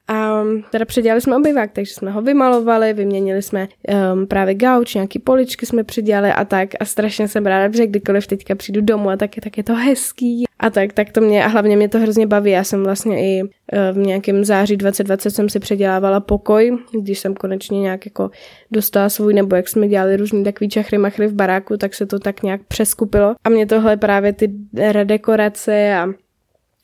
[0.08, 3.68] a teda předělali jsme obyvák, takže jsme ho vymalovali, vyměnili jsme
[4.14, 6.70] um, právě gauč, nějaký poličky jsme předělali a tak.
[6.80, 9.76] A strašně jsem ráda, že kdykoliv teďka přijdu domů a tak je, tak je to
[9.76, 10.46] hezký.
[10.60, 12.52] A tak, tak to mě a hlavně mě to hrozně baví.
[12.52, 13.50] Já jsem vlastně i uh,
[13.92, 18.30] v nějakém září 2020 jsem si předělávala pokoj, když jsem konečně nějak jako
[18.72, 22.20] dostala svůj, nebo jak jsme dělali různý takový čachry machry v baráku, tak se to
[22.20, 23.36] tak nějak přeskupilo.
[23.44, 26.08] A mě tohle právě ty redekorace a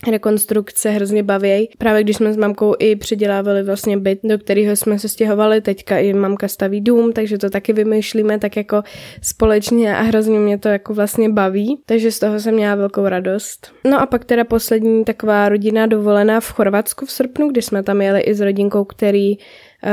[0.10, 1.70] rekonstrukce hrozně baví.
[1.78, 5.98] Právě když jsme s mamkou i předělávali vlastně byt, do kterého jsme se stěhovali, teďka
[5.98, 8.84] i mamka staví dům, takže to taky vymýšlíme tak jako
[9.22, 13.72] společně a hrozně mě to jako vlastně baví, takže z toho jsem měla velkou radost.
[13.86, 18.02] No a pak teda poslední taková rodina dovolená v Chorvatsku v srpnu, kdy jsme tam
[18.02, 19.34] jeli i s rodinkou, který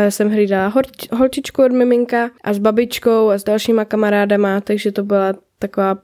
[0.09, 0.73] jsem hlídala
[1.13, 5.99] holčičku od miminka a s babičkou a s dalšíma kamarádama, takže to byla taková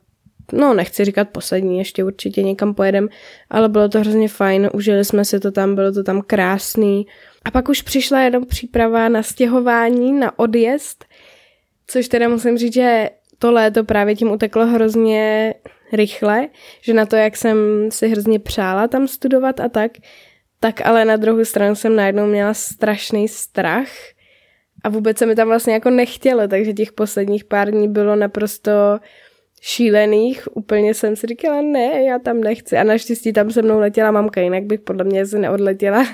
[0.53, 3.09] no nechci říkat poslední, ještě určitě někam pojedem,
[3.51, 7.07] ale bylo to hrozně fajn, užili jsme si to tam, bylo to tam krásný.
[7.45, 11.05] A pak už přišla jenom příprava na stěhování, na odjezd,
[11.87, 15.55] což teda musím říct, že to léto právě tím uteklo hrozně
[15.93, 16.49] rychle,
[16.81, 17.57] že na to, jak jsem
[17.91, 19.93] si hrozně přála tam studovat a tak,
[20.61, 23.89] tak ale na druhou stranu jsem najednou měla strašný strach
[24.85, 28.71] a vůbec se mi tam vlastně jako nechtělo, takže těch posledních pár dní bylo naprosto
[29.67, 32.77] šílených, úplně jsem si říkala, ne, já tam nechci.
[32.77, 36.07] A naštěstí tam se mnou letěla mamka, jinak bych podle mě se neodletěla.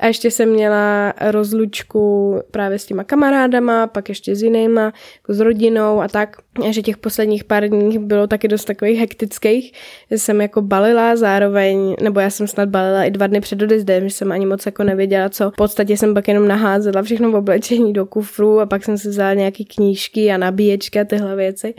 [0.00, 4.82] A ještě jsem měla rozlučku právě s těma kamarádama, pak ještě s jinýma,
[5.16, 6.36] jako s rodinou a tak.
[6.68, 9.72] A že těch posledních pár dní bylo taky dost takových hektických,
[10.10, 14.08] že jsem jako balila zároveň, nebo já jsem snad balila i dva dny před odjezdem,
[14.08, 15.50] že jsem ani moc jako nevěděla, co.
[15.50, 19.08] V podstatě jsem pak jenom naházela všechno v oblečení do kufru a pak jsem si
[19.08, 21.74] vzala nějaký knížky a nabíječky a tyhle věci.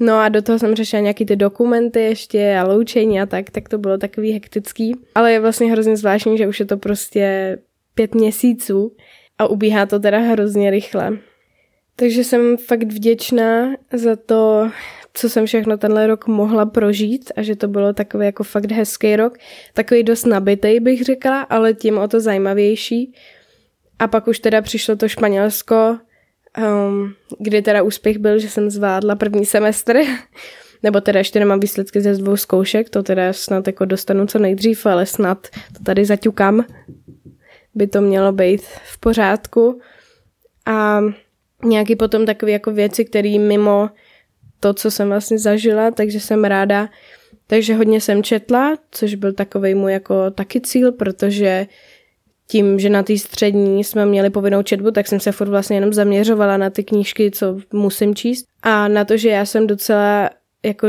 [0.00, 3.68] No a do toho jsem řešila nějaký ty dokumenty ještě a loučení a tak, tak
[3.68, 4.96] to bylo takový hektický.
[5.14, 7.58] Ale je vlastně hrozně zvláštní, že už je to prostě
[7.94, 8.96] pět měsíců
[9.38, 11.18] a ubíhá to teda hrozně rychle.
[11.96, 14.70] Takže jsem fakt vděčná za to,
[15.14, 19.16] co jsem všechno tenhle rok mohla prožít a že to bylo takový jako fakt hezký
[19.16, 19.38] rok.
[19.74, 23.14] Takový dost nabitý bych řekla, ale tím o to zajímavější.
[23.98, 25.98] A pak už teda přišlo to Španělsko,
[26.58, 29.96] um, kdy teda úspěch byl, že jsem zvládla první semestr,
[30.82, 34.86] nebo teda ještě nemám výsledky ze dvou zkoušek, to teda snad jako dostanu co nejdřív,
[34.86, 36.64] ale snad to tady zaťukám,
[37.74, 39.80] by to mělo být v pořádku.
[40.66, 41.00] A
[41.64, 43.90] nějaký potom takové jako věci, které mimo
[44.60, 46.88] to, co jsem vlastně zažila, takže jsem ráda,
[47.46, 51.66] takže hodně jsem četla, což byl takový můj jako taky cíl, protože
[52.48, 55.92] tím, že na té střední jsme měli povinnou četbu, tak jsem se furt vlastně jenom
[55.92, 58.46] zaměřovala na ty knížky, co musím číst.
[58.62, 60.30] A na to, že já jsem docela
[60.64, 60.86] jako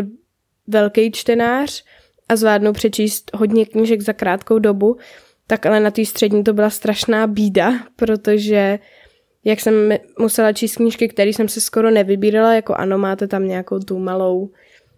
[0.68, 1.84] velký čtenář
[2.30, 4.98] a zvládnu přečíst hodně knížek za krátkou dobu,
[5.48, 8.80] tak ale na té střední to byla strašná bída, protože
[9.44, 13.80] jak jsem musela číst knížky, které jsem si skoro nevybírala, jako ano, máte tam nějakou
[13.80, 14.52] tu malou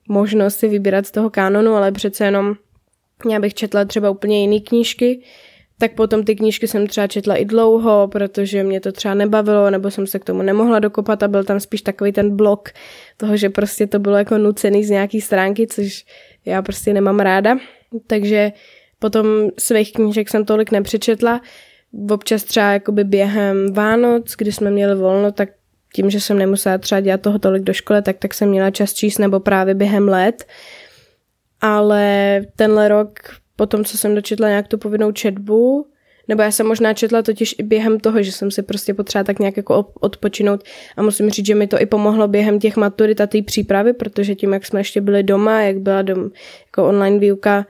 [0.09, 2.53] možnost si vybírat z toho kánonu, ale přece jenom
[3.31, 5.23] já bych četla třeba úplně jiné knížky,
[5.79, 9.91] tak potom ty knížky jsem třeba četla i dlouho, protože mě to třeba nebavilo, nebo
[9.91, 12.69] jsem se k tomu nemohla dokopat a byl tam spíš takový ten blok
[13.17, 16.05] toho, že prostě to bylo jako nucený z nějaký stránky, což
[16.45, 17.57] já prostě nemám ráda.
[18.07, 18.51] Takže
[18.99, 19.25] potom
[19.59, 21.41] svých knížek jsem tolik nepřečetla.
[22.11, 25.49] Občas třeba jakoby během Vánoc, kdy jsme měli volno, tak
[25.93, 28.93] tím, že jsem nemusela třeba dělat toho tolik do školy, tak, tak jsem měla čas
[28.93, 30.45] číst nebo právě během let.
[31.61, 33.19] Ale tenhle rok,
[33.57, 35.87] po tom, co jsem dočetla nějak tu povinnou četbu,
[36.27, 39.39] nebo já jsem možná četla totiž i během toho, že jsem si prostě potřeba tak
[39.39, 40.63] nějak jako odpočinout
[40.97, 44.35] a musím říct, že mi to i pomohlo během těch maturit a té přípravy, protože
[44.35, 46.29] tím, jak jsme ještě byli doma, jak byla dom,
[46.65, 47.65] jako online výuka,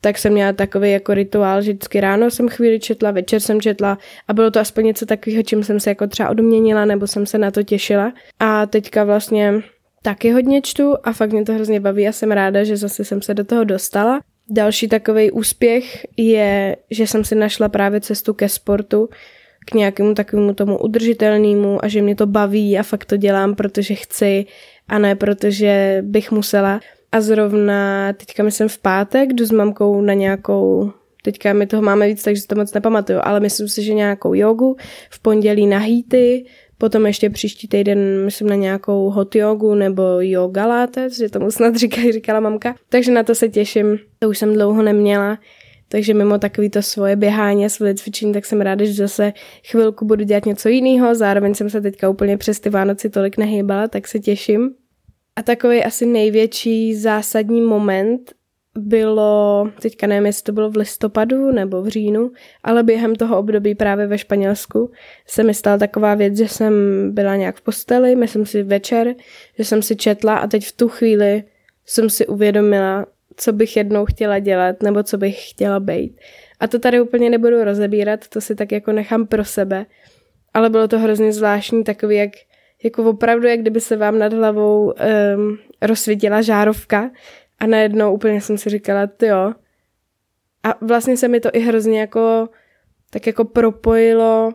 [0.00, 3.98] tak jsem měla takový jako rituál, že vždycky ráno jsem chvíli četla, večer jsem četla
[4.28, 7.38] a bylo to aspoň něco takového, čím jsem se jako třeba odměnila nebo jsem se
[7.38, 8.12] na to těšila.
[8.40, 9.62] A teďka vlastně
[10.02, 13.22] taky hodně čtu a fakt mě to hrozně baví a jsem ráda, že zase jsem
[13.22, 14.20] se do toho dostala.
[14.50, 19.08] Další takový úspěch je, že jsem si našla právě cestu ke sportu,
[19.66, 23.94] k nějakému takovému tomu udržitelnému a že mě to baví a fakt to dělám, protože
[23.94, 24.46] chci
[24.88, 26.80] a ne protože bych musela.
[27.12, 30.92] A zrovna teďka myslím v pátek jdu s mamkou na nějakou
[31.24, 34.76] Teďka my toho máme víc, takže to moc nepamatuju, ale myslím si, že nějakou jogu,
[35.10, 36.44] v pondělí na hýty,
[36.78, 41.76] potom ještě příští týden myslím na nějakou hot jogu nebo yoga látes, že tomu snad
[41.76, 42.74] říká, říkala mamka.
[42.88, 45.38] Takže na to se těším, to už jsem dlouho neměla,
[45.88, 49.32] takže mimo takový to svoje běhání a svoje cvičení, tak jsem ráda, že zase
[49.66, 51.14] chvilku budu dělat něco jiného.
[51.14, 54.70] Zároveň jsem se teďka úplně přes ty Vánoci tolik nehýbala, tak se těším.
[55.36, 58.32] A takový asi největší zásadní moment
[58.78, 62.30] bylo, teďka nevím, jestli to bylo v listopadu nebo v říjnu,
[62.64, 64.90] ale během toho období právě ve Španělsku
[65.26, 66.74] se mi stala taková věc, že jsem
[67.14, 69.14] byla nějak v posteli, myslím si večer,
[69.58, 71.44] že jsem si četla a teď v tu chvíli
[71.86, 73.06] jsem si uvědomila,
[73.36, 76.20] co bych jednou chtěla dělat nebo co bych chtěla být.
[76.60, 79.86] A to tady úplně nebudu rozebírat, to si tak jako nechám pro sebe,
[80.54, 82.30] ale bylo to hrozně zvláštní, takový jak
[82.84, 84.92] jako opravdu, jak kdyby se vám nad hlavou
[85.36, 87.10] um, rozsvítila žárovka
[87.58, 89.54] a najednou úplně jsem si říkala, ty jo.
[90.62, 92.48] A vlastně se mi to i hrozně jako
[93.10, 94.52] tak jako propojilo,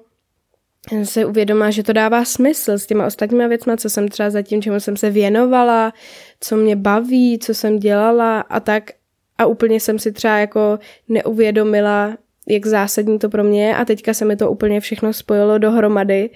[0.89, 4.61] jsem se uvědomila, že to dává smysl s těma ostatníma věcma, co jsem třeba zatím,
[4.61, 5.93] čemu jsem se věnovala,
[6.39, 8.91] co mě baví, co jsem dělala a tak.
[9.37, 14.13] A úplně jsem si třeba jako neuvědomila, jak zásadní to pro mě je a teďka
[14.13, 16.29] se mi to úplně všechno spojilo dohromady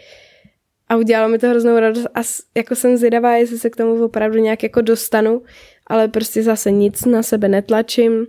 [0.90, 2.20] a udělalo mi to hroznou radost a
[2.56, 5.42] jako jsem zvědavá, jestli se k tomu opravdu nějak jako dostanu,
[5.88, 8.26] ale prostě zase nic na sebe netlačím.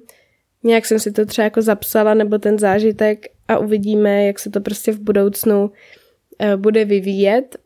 [0.62, 4.60] Nějak jsem si to třeba jako zapsala nebo ten zážitek a uvidíme, jak se to
[4.60, 7.56] prostě v budoucnu uh, bude vyvíjet.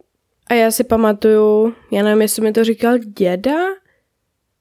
[0.47, 3.57] A já si pamatuju, já nevím, jestli mi to říkal děda,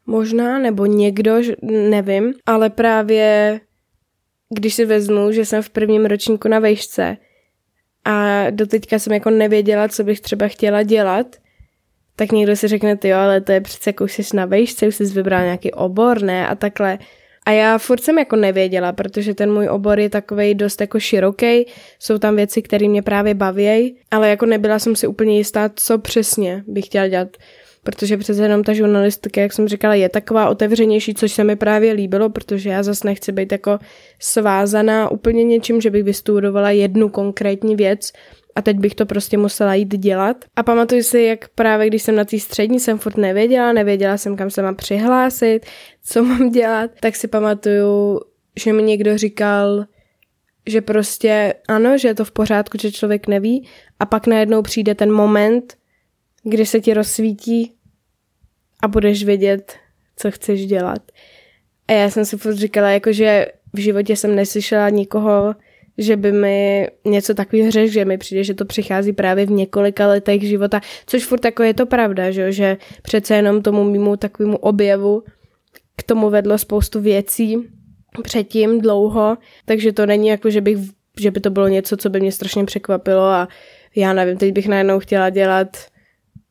[0.05, 1.35] možná, nebo někdo,
[1.89, 3.59] nevím, ale právě
[4.49, 7.17] když si vezmu, že jsem v prvním ročníku na vejšce,
[8.09, 11.35] a doteďka jsem jako nevěděla, co bych třeba chtěla dělat,
[12.19, 14.87] tak někdo si řekne, ty jo, ale to je přece jako už jsi na vejšce,
[14.87, 16.99] už jsi vybral nějaký obor, ne, a takhle.
[17.45, 21.65] A já furt jsem jako nevěděla, protože ten můj obor je takový dost jako široký,
[21.99, 25.97] jsou tam věci, které mě právě baví, ale jako nebyla jsem si úplně jistá, co
[25.97, 27.27] přesně bych chtěla dělat.
[27.83, 31.93] Protože přece jenom ta žurnalistika, jak jsem říkala, je taková otevřenější, což se mi právě
[31.93, 33.79] líbilo, protože já zase nechci být jako
[34.19, 38.11] svázaná úplně něčím, že bych vystudovala jednu konkrétní věc
[38.57, 40.45] a teď bych to prostě musela jít dělat.
[40.55, 44.35] A pamatuju si, jak právě když jsem na té střední jsem furt nevěděla, nevěděla jsem,
[44.35, 45.59] kam se mám přihlásit,
[46.03, 48.19] co mám dělat, tak si pamatuju,
[48.59, 49.85] že mi někdo říkal,
[50.67, 53.67] že prostě ano, že je to v pořádku, že člověk neví
[53.99, 55.77] a pak najednou přijde ten moment,
[56.43, 57.73] kdy se ti rozsvítí
[58.83, 59.75] a budeš vědět,
[60.15, 61.01] co chceš dělat.
[61.87, 65.55] A já jsem si furt říkala, jako že v životě jsem neslyšela nikoho,
[65.97, 70.07] že by mi něco takového řekl, že mi přijde, že to přichází právě v několika
[70.07, 74.57] letech života, což furt jako je to pravda, že, že přece jenom tomu mimo takovému
[74.57, 75.23] objevu
[75.95, 77.57] k tomu vedlo spoustu věcí
[78.23, 80.77] předtím dlouho, takže to není jako, že, bych,
[81.19, 83.47] že by to bylo něco, co by mě strašně překvapilo a
[83.95, 85.77] já nevím, teď bych najednou chtěla dělat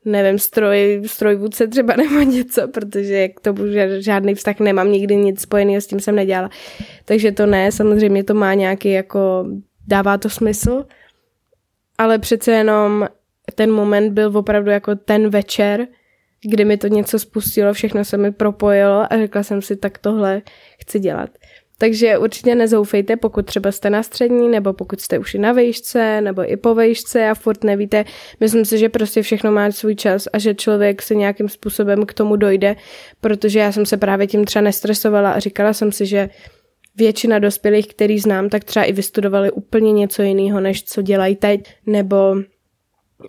[0.07, 3.62] nevím, stroj, strojvůdce třeba nebo něco, protože k tomu
[3.99, 6.51] žádný vztah nemám, nikdy nic spojeného s tím jsem nedělala.
[7.05, 9.47] Takže to ne, samozřejmě to má nějaký jako,
[9.87, 10.85] dává to smysl,
[11.99, 13.09] ale přece jenom
[13.55, 15.87] ten moment byl opravdu jako ten večer,
[16.51, 20.42] kdy mi to něco spustilo, všechno se mi propojilo a řekla jsem si, tak tohle
[20.81, 21.31] chci dělat.
[21.79, 26.21] Takže určitě nezoufejte, pokud třeba jste na střední, nebo pokud jste už i na vejšce,
[26.21, 28.05] nebo i po vejšce a furt nevíte.
[28.41, 32.15] Myslím si, že prostě všechno má svůj čas a že člověk se nějakým způsobem k
[32.15, 32.77] tomu dojde,
[33.21, 36.29] protože já jsem se právě tím třeba nestresovala a říkala jsem si, že
[36.97, 41.61] většina dospělých, který znám, tak třeba i vystudovali úplně něco jiného, než co dělají teď,
[41.87, 42.37] nebo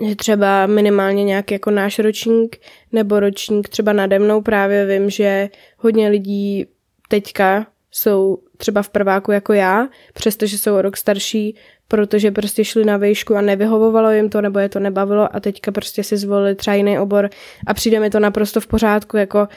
[0.08, 2.58] že třeba minimálně nějaký jako náš ročník
[2.92, 6.66] nebo ročník třeba nade mnou právě vím, že hodně lidí
[7.10, 11.56] teďka jsou třeba v prváku jako já, přestože jsou o rok starší,
[11.88, 15.72] protože prostě šli na výšku a nevyhovovalo jim to, nebo je to nebavilo a teďka
[15.72, 17.30] prostě si zvolili třeba jiný obor
[17.68, 19.48] a přijde mi to naprosto v pořádku, jako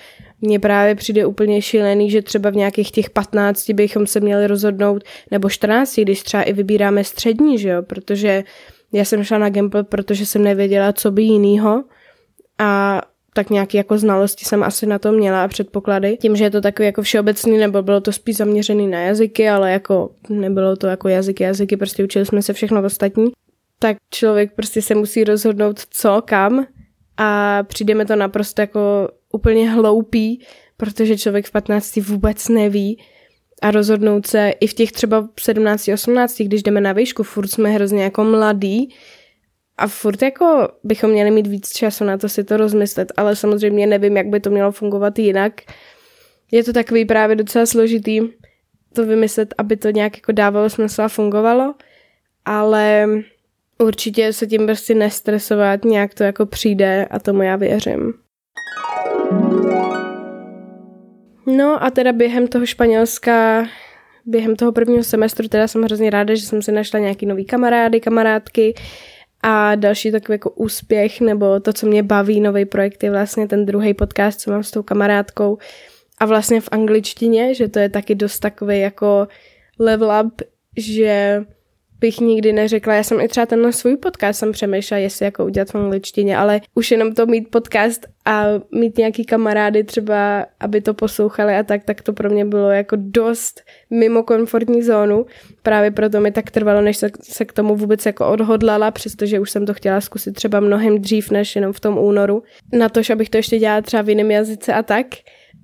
[0.40, 5.05] mně právě přijde úplně šílený, že třeba v nějakých těch 15 bychom se měli rozhodnout,
[5.31, 8.45] nebo 14, když třeba i vybíráme střední, že jo, protože
[8.93, 11.85] já jsem šla na Gamble, protože jsem nevěděla, co by jinýho
[12.59, 13.03] a
[13.35, 16.16] tak nějaký jako znalosti jsem asi na to měla a předpoklady.
[16.16, 19.73] Tím, že je to takový jako všeobecný, nebo bylo to spíš zaměřený na jazyky, ale
[19.73, 23.31] jako nebylo to jako jazyky, jazyky, prostě učili jsme se všechno ostatní.
[23.79, 26.66] Tak člověk prostě se musí rozhodnout co, kam
[27.16, 30.40] a přijde mi to naprosto jako úplně hloupý,
[30.77, 32.99] protože člověk v 15 vůbec neví
[33.62, 37.71] a rozhodnout se i v těch třeba 17, 18, když jdeme na výšku, furt jsme
[37.71, 38.95] hrozně jako mladí,
[39.81, 43.87] a furt jako bychom měli mít víc času na to si to rozmyslet, ale samozřejmě
[43.87, 45.53] nevím, jak by to mělo fungovat jinak.
[46.53, 48.21] Je to takový právě docela složitý
[48.93, 51.75] to vymyslet, aby to nějak jako dávalo smysl a fungovalo,
[52.45, 53.09] ale
[53.79, 58.12] určitě se tím prostě nestresovat, nějak to jako přijde a tomu já věřím.
[61.47, 63.66] No a teda během toho Španělska,
[64.27, 68.01] během toho prvního semestru, teda jsem hrozně ráda, že jsem si našla nějaký nový kamarády,
[68.01, 68.75] kamarádky,
[69.42, 73.66] a další takový jako úspěch, nebo to, co mě baví, nový projekt je vlastně ten
[73.66, 75.59] druhý podcast, co mám s tou kamarádkou.
[76.18, 79.29] A vlastně v angličtině, že to je taky dost takový jako
[79.79, 80.42] level up,
[80.76, 81.44] že
[82.00, 85.68] bych nikdy neřekla, já jsem i třeba tenhle svůj podcast jsem přemýšlela, jestli jako udělat
[85.70, 90.94] v angličtině, ale už jenom to mít podcast a mít nějaký kamarády třeba, aby to
[90.94, 93.60] poslouchali a tak, tak to pro mě bylo jako dost
[93.90, 95.26] mimo komfortní zónu.
[95.62, 99.50] Právě proto mi tak trvalo, než se, se k tomu vůbec jako odhodlala, přestože už
[99.50, 102.42] jsem to chtěla zkusit třeba mnohem dřív, než jenom v tom únoru.
[102.72, 105.06] Na to, abych to ještě dělala třeba v jiném jazyce a tak.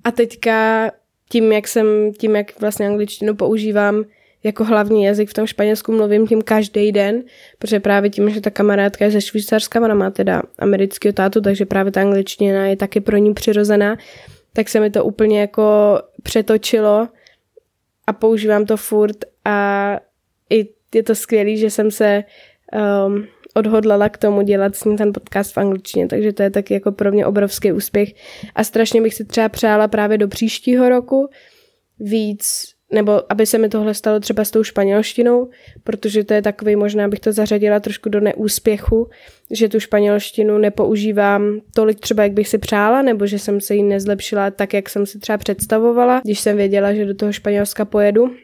[0.03, 0.91] A teďka
[1.29, 4.03] tím, jak jsem, tím, jak vlastně angličtinu používám,
[4.47, 7.23] jako hlavní jazyk v tom Španělsku mluvím tím každý den,
[7.59, 11.65] protože právě tím, že ta kamarádka je ze Švýcarska, ona má teda amerického tátu, takže
[11.65, 13.97] právě ta angličtina je taky pro ní přirozená,
[14.53, 17.07] tak se mi to úplně jako přetočilo
[18.07, 19.99] a používám to furt a
[20.49, 22.23] i je to skvělé, že jsem se
[23.05, 26.73] um, odhodlala k tomu dělat s ním ten podcast v angličtině, takže to je taky
[26.73, 28.09] jako pro mě obrovský úspěch.
[28.55, 31.29] A strašně bych si třeba přála právě do příštího roku
[31.99, 35.49] víc nebo aby se mi tohle stalo třeba s tou španělštinou,
[35.83, 39.09] protože to je takový, možná abych to zařadila trošku do neúspěchu,
[39.51, 43.83] že tu španělštinu nepoužívám tolik třeba, jak bych si přála, nebo že jsem se jí
[43.83, 48.35] nezlepšila tak, jak jsem si třeba představovala, když jsem věděla, že do toho Španělska pojedu.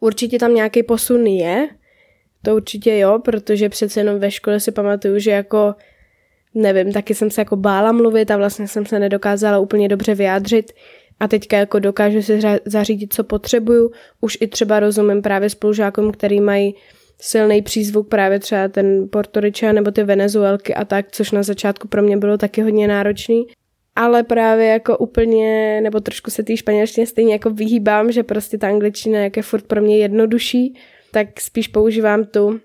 [0.00, 1.68] Určitě tam nějaký posun je,
[2.42, 5.74] to určitě jo, protože přece jenom ve škole si pamatuju, že jako
[6.54, 10.72] nevím, taky jsem se jako bála mluvit a vlastně jsem se nedokázala úplně dobře vyjádřit,
[11.20, 13.90] a teďka jako dokážu si zařídit, co potřebuju.
[14.20, 16.74] Už i třeba rozumím právě spolužákům, který mají
[17.20, 22.02] silný přízvuk, právě třeba ten Portoričan nebo ty Venezuelky a tak, což na začátku pro
[22.02, 23.46] mě bylo taky hodně náročný.
[23.96, 28.68] Ale právě jako úplně, nebo trošku se té španělštině stejně jako vyhýbám, že prostě ta
[28.68, 30.74] angličtina jak je furt pro mě jednodušší,
[31.12, 32.60] tak spíš používám tu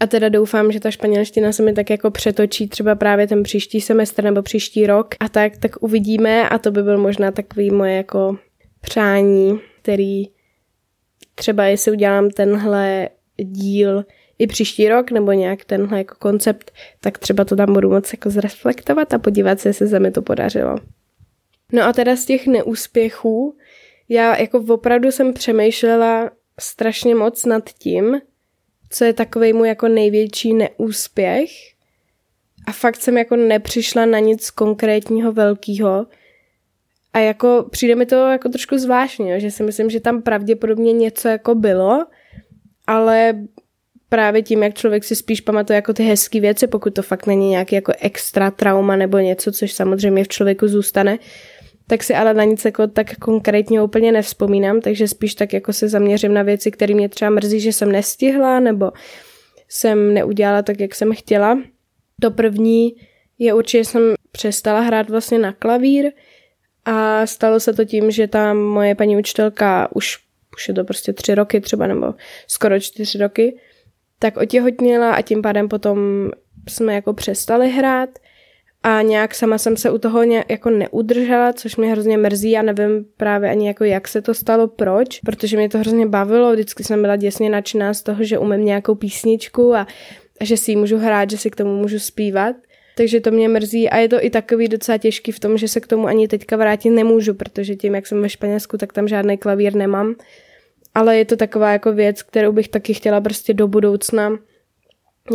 [0.00, 3.80] a teda doufám, že ta španělština se mi tak jako přetočí třeba právě ten příští
[3.80, 7.96] semestr nebo příští rok a tak, tak uvidíme a to by byl možná takový moje
[7.96, 8.36] jako
[8.80, 10.24] přání, který
[11.34, 14.04] třeba jestli udělám tenhle díl
[14.38, 18.30] i příští rok nebo nějak tenhle jako koncept, tak třeba to tam budu moc jako
[18.30, 20.76] zreflektovat a podívat se, jestli se mi to podařilo.
[21.72, 23.56] No a teda z těch neúspěchů,
[24.08, 28.20] já jako opravdu jsem přemýšlela strašně moc nad tím,
[28.90, 31.50] co je takový můj jako největší neúspěch.
[32.66, 36.06] A fakt jsem jako nepřišla na nic konkrétního velkého.
[37.12, 41.28] A jako přijde mi to jako trošku zvláštně, že si myslím, že tam pravděpodobně něco
[41.28, 42.06] jako bylo,
[42.86, 43.34] ale
[44.08, 47.50] právě tím, jak člověk si spíš pamatuje jako ty hezké věci, pokud to fakt není
[47.50, 51.18] nějaký jako extra trauma nebo něco, což samozřejmě v člověku zůstane,
[51.90, 55.88] tak si ale na nic jako tak konkrétně úplně nevzpomínám, takže spíš tak jako se
[55.88, 58.92] zaměřím na věci, které mě třeba mrzí, že jsem nestihla, nebo
[59.68, 61.58] jsem neudělala tak, jak jsem chtěla.
[62.20, 62.96] To první
[63.38, 66.12] je určitě, jsem přestala hrát vlastně na klavír
[66.84, 70.18] a stalo se to tím, že tam moje paní učitelka už,
[70.56, 72.14] už je to prostě tři roky třeba, nebo
[72.46, 73.58] skoro čtyři roky,
[74.18, 75.98] tak otěhotněla a tím pádem potom
[76.68, 78.10] jsme jako přestali hrát
[78.82, 82.62] a nějak sama jsem se u toho nějak jako neudržela, což mě hrozně mrzí a
[82.62, 86.84] nevím právě ani jako jak se to stalo, proč, protože mě to hrozně bavilo, vždycky
[86.84, 89.86] jsem byla děsně nadšená z toho, že umím nějakou písničku a,
[90.40, 92.56] a že si ji můžu hrát, že si k tomu můžu zpívat.
[92.96, 95.80] takže to mě mrzí a je to i takový docela těžký v tom, že se
[95.80, 99.38] k tomu ani teďka vrátit nemůžu, protože tím, jak jsem ve Španělsku, tak tam žádný
[99.38, 100.14] klavír nemám.
[100.94, 104.38] Ale je to taková jako věc, kterou bych taky chtěla prostě do budoucna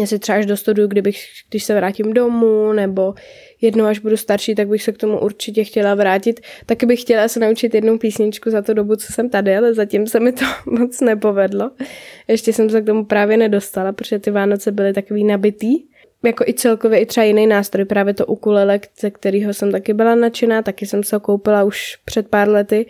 [0.04, 1.18] si třeba až do studiu, kdybych,
[1.50, 3.14] když se vrátím domů, nebo
[3.62, 6.40] jednou, až budu starší, tak bych se k tomu určitě chtěla vrátit.
[6.66, 10.08] Taky bych chtěla se naučit jednu písničku za tu dobu, co jsem tady, ale zatím
[10.08, 11.72] se mi to moc nepovedlo.
[12.28, 15.84] Ještě jsem se k tomu právě nedostala, protože ty Vánoce byly takový nabitý.
[16.24, 20.16] Jako i celkově i třeba jiný nástroj, právě to ukulele, ze kterého jsem taky byla
[20.16, 22.86] nadšená, taky jsem se ho koupila už před pár lety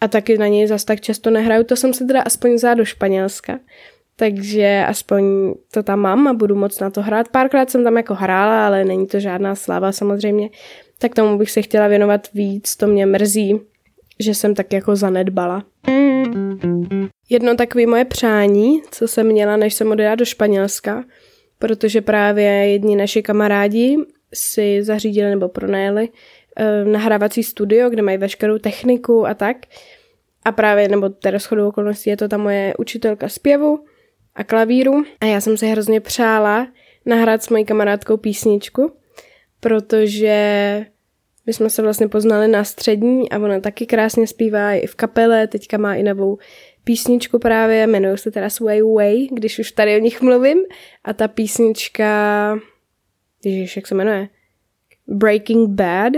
[0.00, 1.64] a taky na něj zas tak často nehraju.
[1.64, 3.58] To jsem se teda aspoň vzala do Španělska
[4.22, 7.28] takže aspoň to tam mám a budu moc na to hrát.
[7.28, 10.50] Párkrát jsem tam jako hrála, ale není to žádná sláva samozřejmě.
[10.98, 13.60] Tak tomu bych se chtěla věnovat víc, to mě mrzí,
[14.20, 15.64] že jsem tak jako zanedbala.
[17.30, 21.04] Jedno takové moje přání, co jsem měla, než jsem odjela do Španělska,
[21.58, 23.96] protože právě jedni naši kamarádi
[24.34, 26.08] si zařídili nebo pronajeli
[26.56, 29.56] eh, nahrávací studio, kde mají veškerou techniku a tak.
[30.44, 33.84] A právě, nebo teda shodou okolností je to ta moje učitelka zpěvu,
[34.34, 35.04] a klavíru.
[35.20, 36.68] A já jsem se hrozně přála
[37.06, 38.92] nahrát s mojí kamarádkou písničku,
[39.60, 40.86] protože
[41.46, 45.46] my jsme se vlastně poznali na střední a ona taky krásně zpívá i v kapele,
[45.46, 46.38] teďka má i novou
[46.84, 50.58] písničku právě, jmenuje se teda Sway Way, když už tady o nich mluvím.
[51.04, 52.58] A ta písnička,
[53.44, 54.28] ježiš, jak se jmenuje?
[55.06, 56.12] Breaking Bad,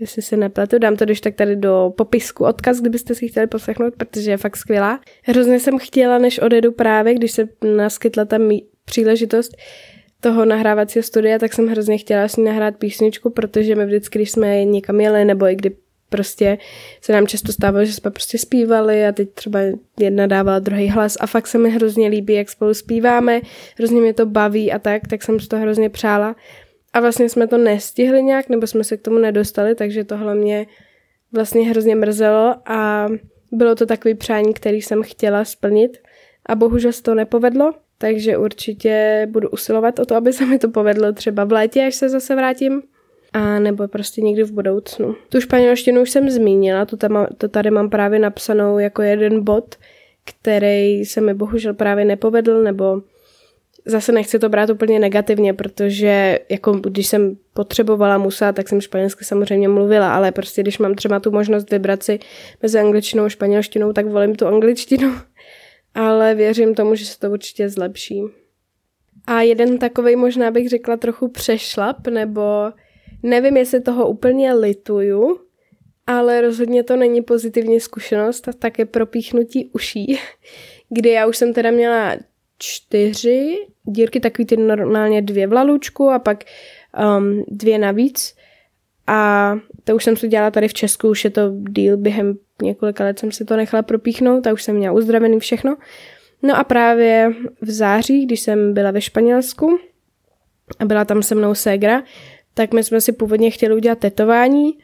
[0.00, 3.94] jestli se nepletu, dám to když tak tady do popisku odkaz, kdybyste si chtěli poslechnout,
[3.96, 5.00] protože je fakt skvělá.
[5.22, 8.38] Hrozně jsem chtěla, než odjedu právě, když se naskytla ta
[8.84, 9.56] příležitost
[10.20, 14.30] toho nahrávacího studia, tak jsem hrozně chtěla s ní nahrát písničku, protože my vždycky, když
[14.30, 15.76] jsme někam jeli, nebo i kdy
[16.08, 16.58] prostě
[17.00, 19.60] se nám často stávalo, že jsme prostě zpívali a teď třeba
[20.00, 23.40] jedna dávala druhý hlas a fakt se mi hrozně líbí, jak spolu zpíváme,
[23.78, 26.36] hrozně mě to baví a tak, tak jsem si to hrozně přála.
[26.92, 30.66] A vlastně jsme to nestihli nějak, nebo jsme se k tomu nedostali, takže tohle mě
[31.32, 33.08] vlastně hrozně mrzelo a
[33.52, 35.98] bylo to takový přání, který jsem chtěla splnit
[36.46, 40.68] a bohužel se to nepovedlo, takže určitě budu usilovat o to, aby se mi to
[40.68, 42.82] povedlo třeba v létě, až se zase vrátím,
[43.32, 45.14] a nebo prostě někdy v budoucnu.
[45.28, 49.74] Tu španělštinu už jsem zmínila, to, tam, to tady mám právě napsanou jako jeden bod,
[50.24, 53.02] který se mi bohužel právě nepovedl, nebo
[53.86, 59.24] zase nechci to brát úplně negativně, protože jako když jsem potřebovala, musela, tak jsem španělsky
[59.24, 62.18] samozřejmě mluvila, ale prostě když mám třeba tu možnost vybrat si
[62.62, 65.14] mezi angličtinou a španělštinou, tak volím tu angličtinu.
[65.94, 68.22] Ale věřím tomu, že se to určitě zlepší.
[69.26, 72.42] A jeden takový možná bych řekla trochu přešlap, nebo
[73.22, 75.40] nevím, jestli toho úplně lituju,
[76.06, 80.18] ale rozhodně to není pozitivní zkušenost a také propíchnutí uší,
[80.88, 82.16] kdy já už jsem teda měla
[82.58, 86.44] čtyři dírky, takový ty normálně dvě v lalučku a pak
[87.18, 88.34] um, dvě navíc.
[89.06, 89.54] A
[89.84, 93.18] to už jsem si dělala tady v Česku, už je to díl, během několika let
[93.18, 95.76] jsem si to nechala propíchnout a už jsem měla uzdravený všechno.
[96.42, 99.78] No a právě v září, když jsem byla ve Španělsku
[100.78, 102.02] a byla tam se mnou ségra,
[102.54, 104.78] tak my jsme si původně chtěli udělat tetování,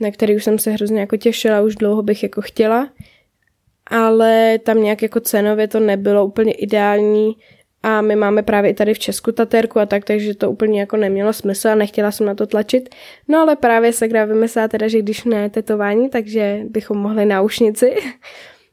[0.00, 2.88] na který už jsem se hrozně jako těšila, už dlouho bych jako chtěla
[3.90, 7.36] ale tam nějak jako cenově to nebylo úplně ideální
[7.82, 10.96] a my máme právě i tady v Česku taterku a tak, takže to úplně jako
[10.96, 12.94] nemělo smysl a nechtěla jsem na to tlačit.
[13.28, 17.96] No ale právě se gra vymyslela teda, že když ne tetování, takže bychom mohli náušnici.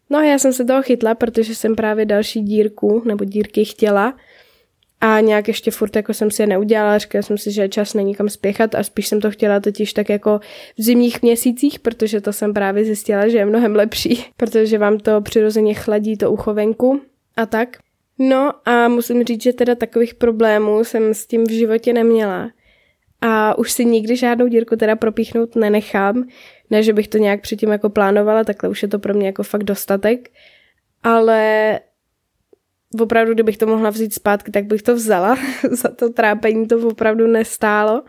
[0.10, 4.14] No a já jsem se toho chytla, protože jsem právě další dírku nebo dírky chtěla
[5.01, 8.16] a nějak ještě furt jako jsem si je neudělala, říkala jsem si, že čas není
[8.16, 10.39] kam spěchat a spíš jsem to chtěla totiž tak jako
[10.78, 15.22] v zimních měsících, protože to jsem právě zjistila, že je mnohem lepší, protože vám to
[15.22, 17.01] přirozeně chladí to ucho venku
[17.38, 17.78] a tak.
[18.20, 22.51] No a musím říct, že teda takových problémů jsem s tím v životě neměla.
[23.22, 26.28] A už si nikdy žádnou dírku teda propíchnout nenechám.
[26.70, 29.43] Ne, že bych to nějak předtím jako plánovala, takhle už je to pro mě jako
[29.43, 30.30] fakt dostatek.
[31.03, 31.80] Ale
[33.01, 35.38] opravdu, kdybych to mohla vzít zpátky, tak bych to vzala.
[35.72, 38.03] Za to trápení to opravdu nestálo.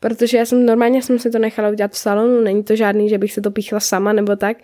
[0.00, 3.18] Protože já jsem normálně jsem si to nechala udělat v salonu, není to žádný, že
[3.18, 4.56] bych se to píchla sama nebo tak.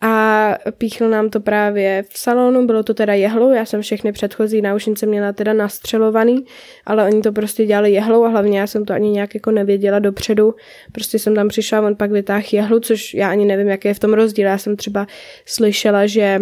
[0.00, 4.62] A píchl nám to právě v salonu, bylo to teda jehlou, já jsem všechny předchozí
[4.62, 6.44] náušnice měla teda nastřelovaný,
[6.86, 9.98] ale oni to prostě dělali jehlou a hlavně já jsem to ani nějak jako nevěděla
[9.98, 10.54] dopředu,
[10.92, 13.98] prostě jsem tam přišla, on pak vytáhl jehlu, což já ani nevím, jaký je v
[13.98, 15.06] tom rozdíl, já jsem třeba
[15.46, 16.40] slyšela, že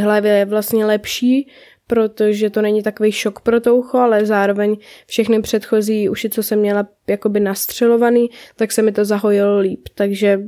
[0.00, 1.48] hlavě je vlastně lepší,
[1.86, 4.76] protože to není takový šok pro to ucho, ale zároveň
[5.06, 10.38] všechny předchozí uši, co jsem měla jakoby nastřelovaný, tak se mi to zahojilo líp, takže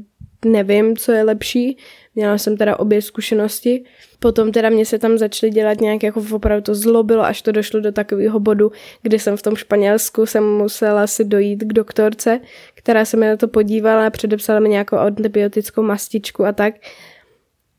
[0.45, 1.77] nevím, co je lepší.
[2.15, 3.85] Měla jsem teda obě zkušenosti.
[4.19, 7.81] Potom teda mě se tam začaly dělat nějak jako opravdu to zlobilo, až to došlo
[7.81, 8.73] do takového bodu,
[9.03, 12.41] kdy jsem v tom Španělsku jsem musela si dojít k doktorce,
[12.75, 16.75] která se mi na to podívala a předepsala mi nějakou antibiotickou mastičku a tak.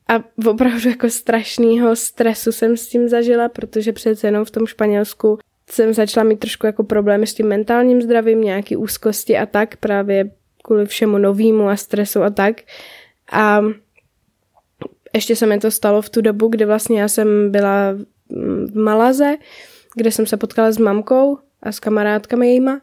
[0.08, 5.38] A opravdu jako strašného stresu jsem s tím zažila, protože přece jenom v tom Španělsku
[5.70, 10.30] jsem začala mít trošku jako problémy s tím mentálním zdravím, nějaký úzkosti a tak, právě
[10.62, 12.56] kvůli všemu novému a stresu a tak.
[13.32, 13.60] A
[15.14, 17.92] ještě se mi to stalo v tu dobu, kdy vlastně já jsem byla
[18.66, 19.36] v Malaze,
[19.96, 22.80] kde jsem se potkala s mamkou a s kamarádkami jejíma.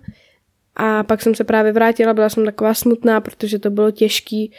[0.75, 4.53] A pak jsem se právě vrátila, byla jsem taková smutná, protože to bylo těžký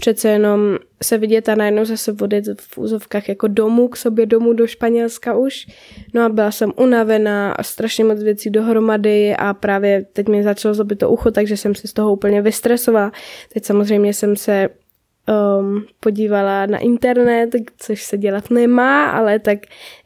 [0.00, 4.52] přece jenom se vidět a najednou zase vodit v úzovkách jako domů k sobě domů
[4.52, 5.66] do Španělska už.
[6.14, 10.74] No a byla jsem unavená a strašně moc věcí dohromady a právě teď mi začalo
[10.74, 13.12] zlobit to ucho, takže jsem se z toho úplně vystresovala.
[13.52, 14.68] Teď samozřejmě jsem se
[15.58, 19.58] um, podívala na internet, což se dělat nemá, ale tak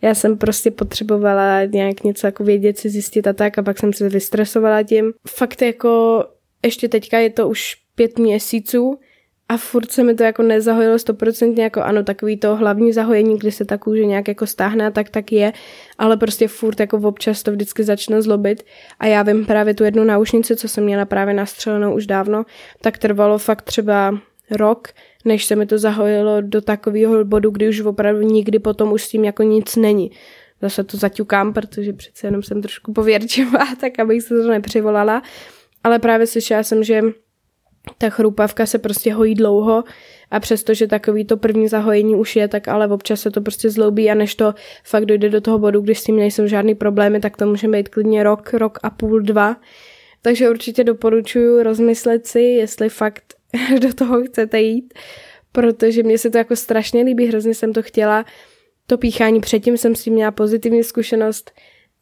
[0.03, 3.93] já jsem prostě potřebovala nějak něco jako vědět si zjistit a tak a pak jsem
[3.93, 5.13] se vystresovala tím.
[5.29, 6.25] Fakt jako
[6.65, 8.99] ještě teďka je to už pět měsíců,
[9.49, 13.53] a furt se mi to jako nezahojilo stoprocentně, jako ano, takový to hlavní zahojení, kdy
[13.53, 15.53] se ta kůže nějak jako stáhne, tak tak je,
[15.99, 18.63] ale prostě furt jako občas to vždycky začne zlobit
[19.01, 22.45] a já vím právě tu jednu náušnici, co jsem měla právě nastřelenou už dávno,
[22.81, 24.19] tak trvalo fakt třeba
[24.51, 24.89] rok,
[25.25, 29.09] než se mi to zahojilo do takového bodu, kdy už opravdu nikdy potom už s
[29.09, 30.11] tím jako nic není.
[30.63, 35.23] Zase to zaťukám, protože přece jenom jsem trošku pověrčivá, tak abych se to nepřivolala.
[35.85, 37.03] Ale právě slyšela jsem, že
[37.99, 39.85] ta chrupavka se prostě hojí dlouho
[40.31, 44.11] a přestože takový to první zahojení už je, tak ale občas se to prostě zloubí
[44.11, 44.55] a než to
[44.85, 47.89] fakt dojde do toho bodu, když s tím nejsou žádný problémy, tak to může být
[47.89, 49.57] klidně rok, rok a půl, dva.
[50.23, 53.35] Takže určitě doporučuji rozmyslet si, jestli fakt
[53.81, 54.95] do toho chcete jít,
[55.53, 58.25] protože mě se to jako strašně líbí, hrozně jsem to chtěla.
[58.87, 61.51] To píchání předtím jsem s tím měla pozitivní zkušenost,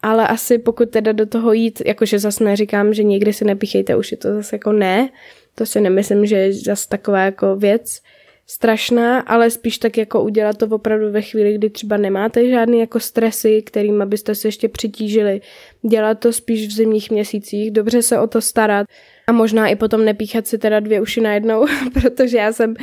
[0.02, 4.10] ale asi pokud teda do toho jít, jakože zase neříkám, že někdy si nepíchejte už
[4.10, 5.08] je to zase jako ne,
[5.54, 8.00] to si nemyslím, že je zase taková jako věc
[8.46, 13.00] strašná, ale spíš tak jako udělat to opravdu ve chvíli, kdy třeba nemáte žádný jako
[13.00, 15.40] stresy, kterým byste se ještě přitížili.
[15.82, 18.86] Dělat to spíš v zimních měsících, dobře se o to starat
[19.26, 22.74] a možná i potom nepíchat si teda dvě uši najednou, protože já jsem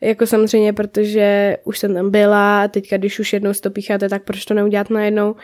[0.00, 4.22] jako samozřejmě, protože už jsem tam byla a teďka, když už jednou to pícháte, tak
[4.22, 5.36] proč to neudělat najednou?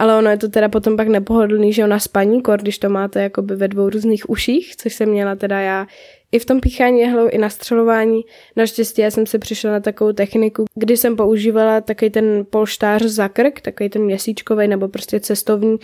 [0.00, 3.22] Ale ono je to teda potom pak nepohodlný, že ona spaní kor, když to máte
[3.22, 5.86] jakoby ve dvou různých uších, což jsem měla teda já
[6.32, 8.20] i v tom píchání jehlou, i na střelování.
[8.56, 13.28] Naštěstí já jsem se přišla na takovou techniku, kdy jsem používala takový ten polštář za
[13.28, 15.76] krk, takový ten měsíčkový nebo prostě cestovní,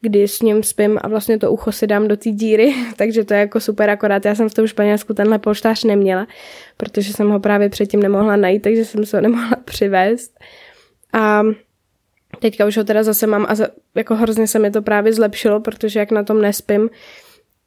[0.00, 3.34] kdy s ním spím a vlastně to ucho si dám do té díry, takže to
[3.34, 6.26] je jako super, akorát já jsem v tom Španělsku tenhle polštář neměla,
[6.76, 10.38] protože jsem ho právě předtím nemohla najít, takže jsem se ho nemohla přivést.
[11.12, 11.42] A
[12.38, 13.54] Teďka už ho teda zase mám a
[13.94, 16.90] jako hrozně se mi to právě zlepšilo, protože jak na tom nespím,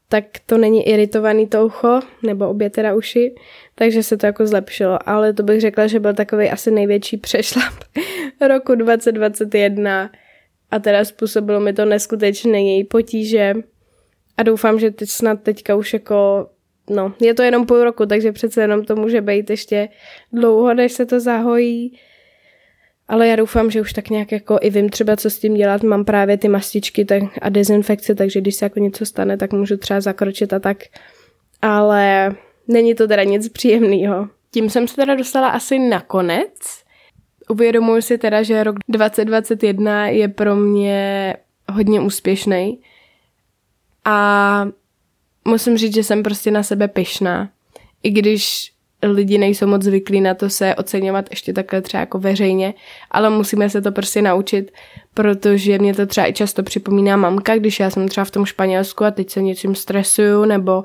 [0.10, 3.36] tak to není iritovaný to ucho, nebo obě teda uši,
[3.76, 5.10] takže se to jako zlepšilo.
[5.10, 7.74] Ale to bych řekla, že byl takový asi největší přešlap
[8.48, 10.12] roku 2021
[10.72, 13.54] a teda způsobilo mi to neskutečné její potíže
[14.38, 16.48] a doufám, že teď snad teďka už jako
[16.90, 19.90] no, je to jenom půl roku, takže přece jenom to může být ještě
[20.34, 22.00] dlouho, než se to zahojí
[23.12, 25.84] ale já doufám, že už tak nějak jako i vím třeba, co s tím dělat.
[25.84, 29.78] Mám právě ty mastičky tak, a dezinfekce, takže když se jako něco stane, tak můžu
[29.78, 30.78] třeba zakročit a tak.
[31.62, 32.36] Ale
[32.68, 34.28] není to teda nic příjemného.
[34.52, 36.84] Tím jsem se teda dostala asi nakonec.
[37.50, 41.36] Uvědomuji si teda, že rok 2021 je pro mě
[41.70, 42.80] hodně úspěšný.
[44.06, 44.68] A
[45.46, 47.50] musím říct, že jsem prostě na sebe pyšná.
[48.04, 48.72] I když
[49.04, 52.74] lidi nejsou moc zvyklí na to se oceňovat ještě takhle třeba jako veřejně,
[53.12, 54.72] ale musíme se to prostě naučit,
[55.14, 59.06] protože mě to třeba i často připomíná mamka, když já jsem třeba v tom Španělsku
[59.06, 60.84] a teď se něčím stresuju nebo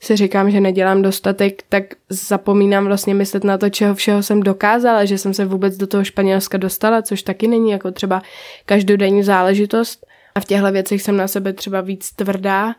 [0.00, 5.04] si říkám, že nedělám dostatek, tak zapomínám vlastně myslet na to, čeho všeho jsem dokázala,
[5.04, 8.22] že jsem se vůbec do toho Španělska dostala, což taky není jako třeba
[8.66, 10.06] každodenní záležitost.
[10.34, 12.74] A v těchto věcech jsem na sebe třeba víc tvrdá.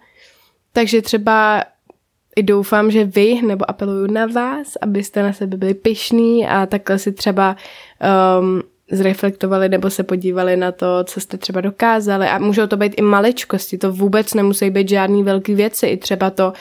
[0.73, 1.63] Takže třeba
[2.36, 6.99] i doufám, že vy, nebo apeluju na vás, abyste na sebe byli pišní a takhle
[6.99, 7.55] si třeba
[8.39, 12.27] um, zreflektovali nebo se podívali na to, co jste třeba dokázali.
[12.27, 16.29] A můžou to být i maličkosti, to vůbec nemusí být žádný velký věci, i třeba
[16.29, 16.53] to,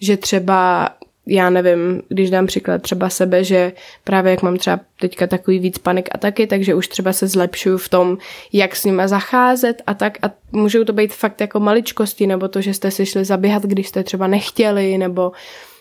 [0.00, 0.88] že třeba
[1.28, 3.72] já nevím, když dám příklad třeba sebe, že
[4.04, 7.78] právě jak mám třeba teďka takový víc panik a taky, takže už třeba se zlepšuju
[7.78, 8.18] v tom,
[8.52, 10.18] jak s nima zacházet a tak.
[10.22, 13.88] A můžou to být fakt jako maličkosti, nebo to, že jste si šli zaběhat, když
[13.88, 15.32] jste třeba nechtěli, nebo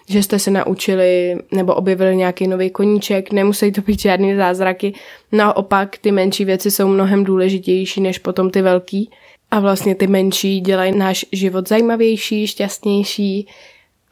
[0.10, 4.94] že jste se naučili nebo objevili nějaký nový koníček, nemusí to být žádný zázraky,
[5.32, 9.10] naopak ty menší věci jsou mnohem důležitější než potom ty velký.
[9.52, 13.48] A vlastně ty menší dělají náš život zajímavější, šťastnější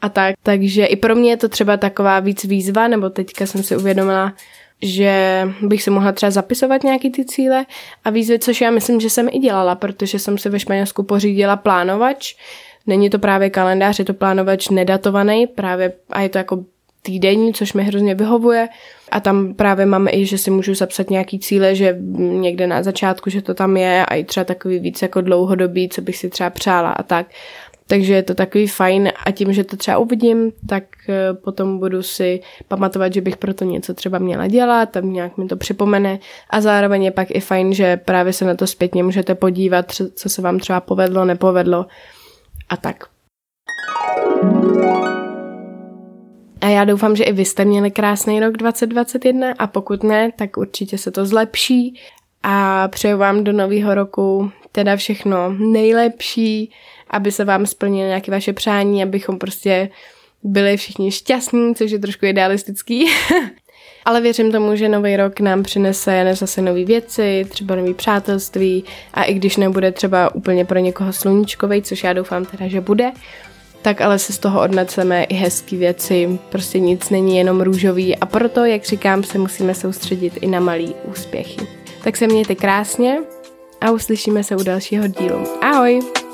[0.06, 0.34] a tak.
[0.42, 4.32] Takže i pro mě je to třeba taková víc výzva, nebo teďka jsem si uvědomila,
[4.82, 7.66] že bych si mohla třeba zapisovat nějaký ty cíle
[8.04, 11.56] a výzvy, což já myslím, že jsem i dělala, protože jsem si ve Španělsku pořídila
[11.56, 12.34] plánovač.
[12.86, 16.64] Není to právě kalendář, je to plánovač nedatovaný, právě a je to jako
[17.02, 18.68] týdenní, což mi hrozně vyhovuje.
[19.10, 23.30] A tam právě máme i, že si můžu zapsat nějaký cíle, že někde na začátku,
[23.30, 26.50] že to tam je a i třeba takový víc jako dlouhodobý, co bych si třeba
[26.50, 27.26] přála a tak.
[27.88, 32.02] Takže je to takový fajn a tím, že to třeba uvidím, tak eh, potom budu
[32.02, 36.18] si pamatovat, že bych proto něco třeba měla dělat, tam nějak mi to připomene.
[36.50, 40.28] A zároveň je pak i fajn, že právě se na to zpětně můžete podívat, co
[40.28, 41.86] se vám třeba povedlo, nepovedlo
[42.68, 43.04] a tak.
[46.60, 50.56] A já doufám, že i vy jste měli krásný rok 2021 a pokud ne, tak
[50.56, 52.00] určitě se to zlepší.
[52.42, 56.72] A přeju vám do nového roku teda všechno nejlepší,
[57.10, 59.88] aby se vám splnily nějaké vaše přání, abychom prostě
[60.42, 63.06] byli všichni šťastní, což je trošku idealistický.
[64.04, 68.84] Ale věřím tomu, že nový rok nám přinese zase nové věci, třeba nové přátelství
[69.14, 73.12] a i když nebude třeba úplně pro někoho sluníčkový, což já doufám teda, že bude,
[73.82, 78.26] tak ale se z toho odneceme i hezké věci, prostě nic není jenom růžový a
[78.26, 81.66] proto, jak říkám, se musíme soustředit i na malý úspěchy.
[82.04, 83.18] Tak se mějte krásně
[83.80, 85.44] a uslyšíme se u dalšího dílu.
[85.62, 86.25] Ahoj!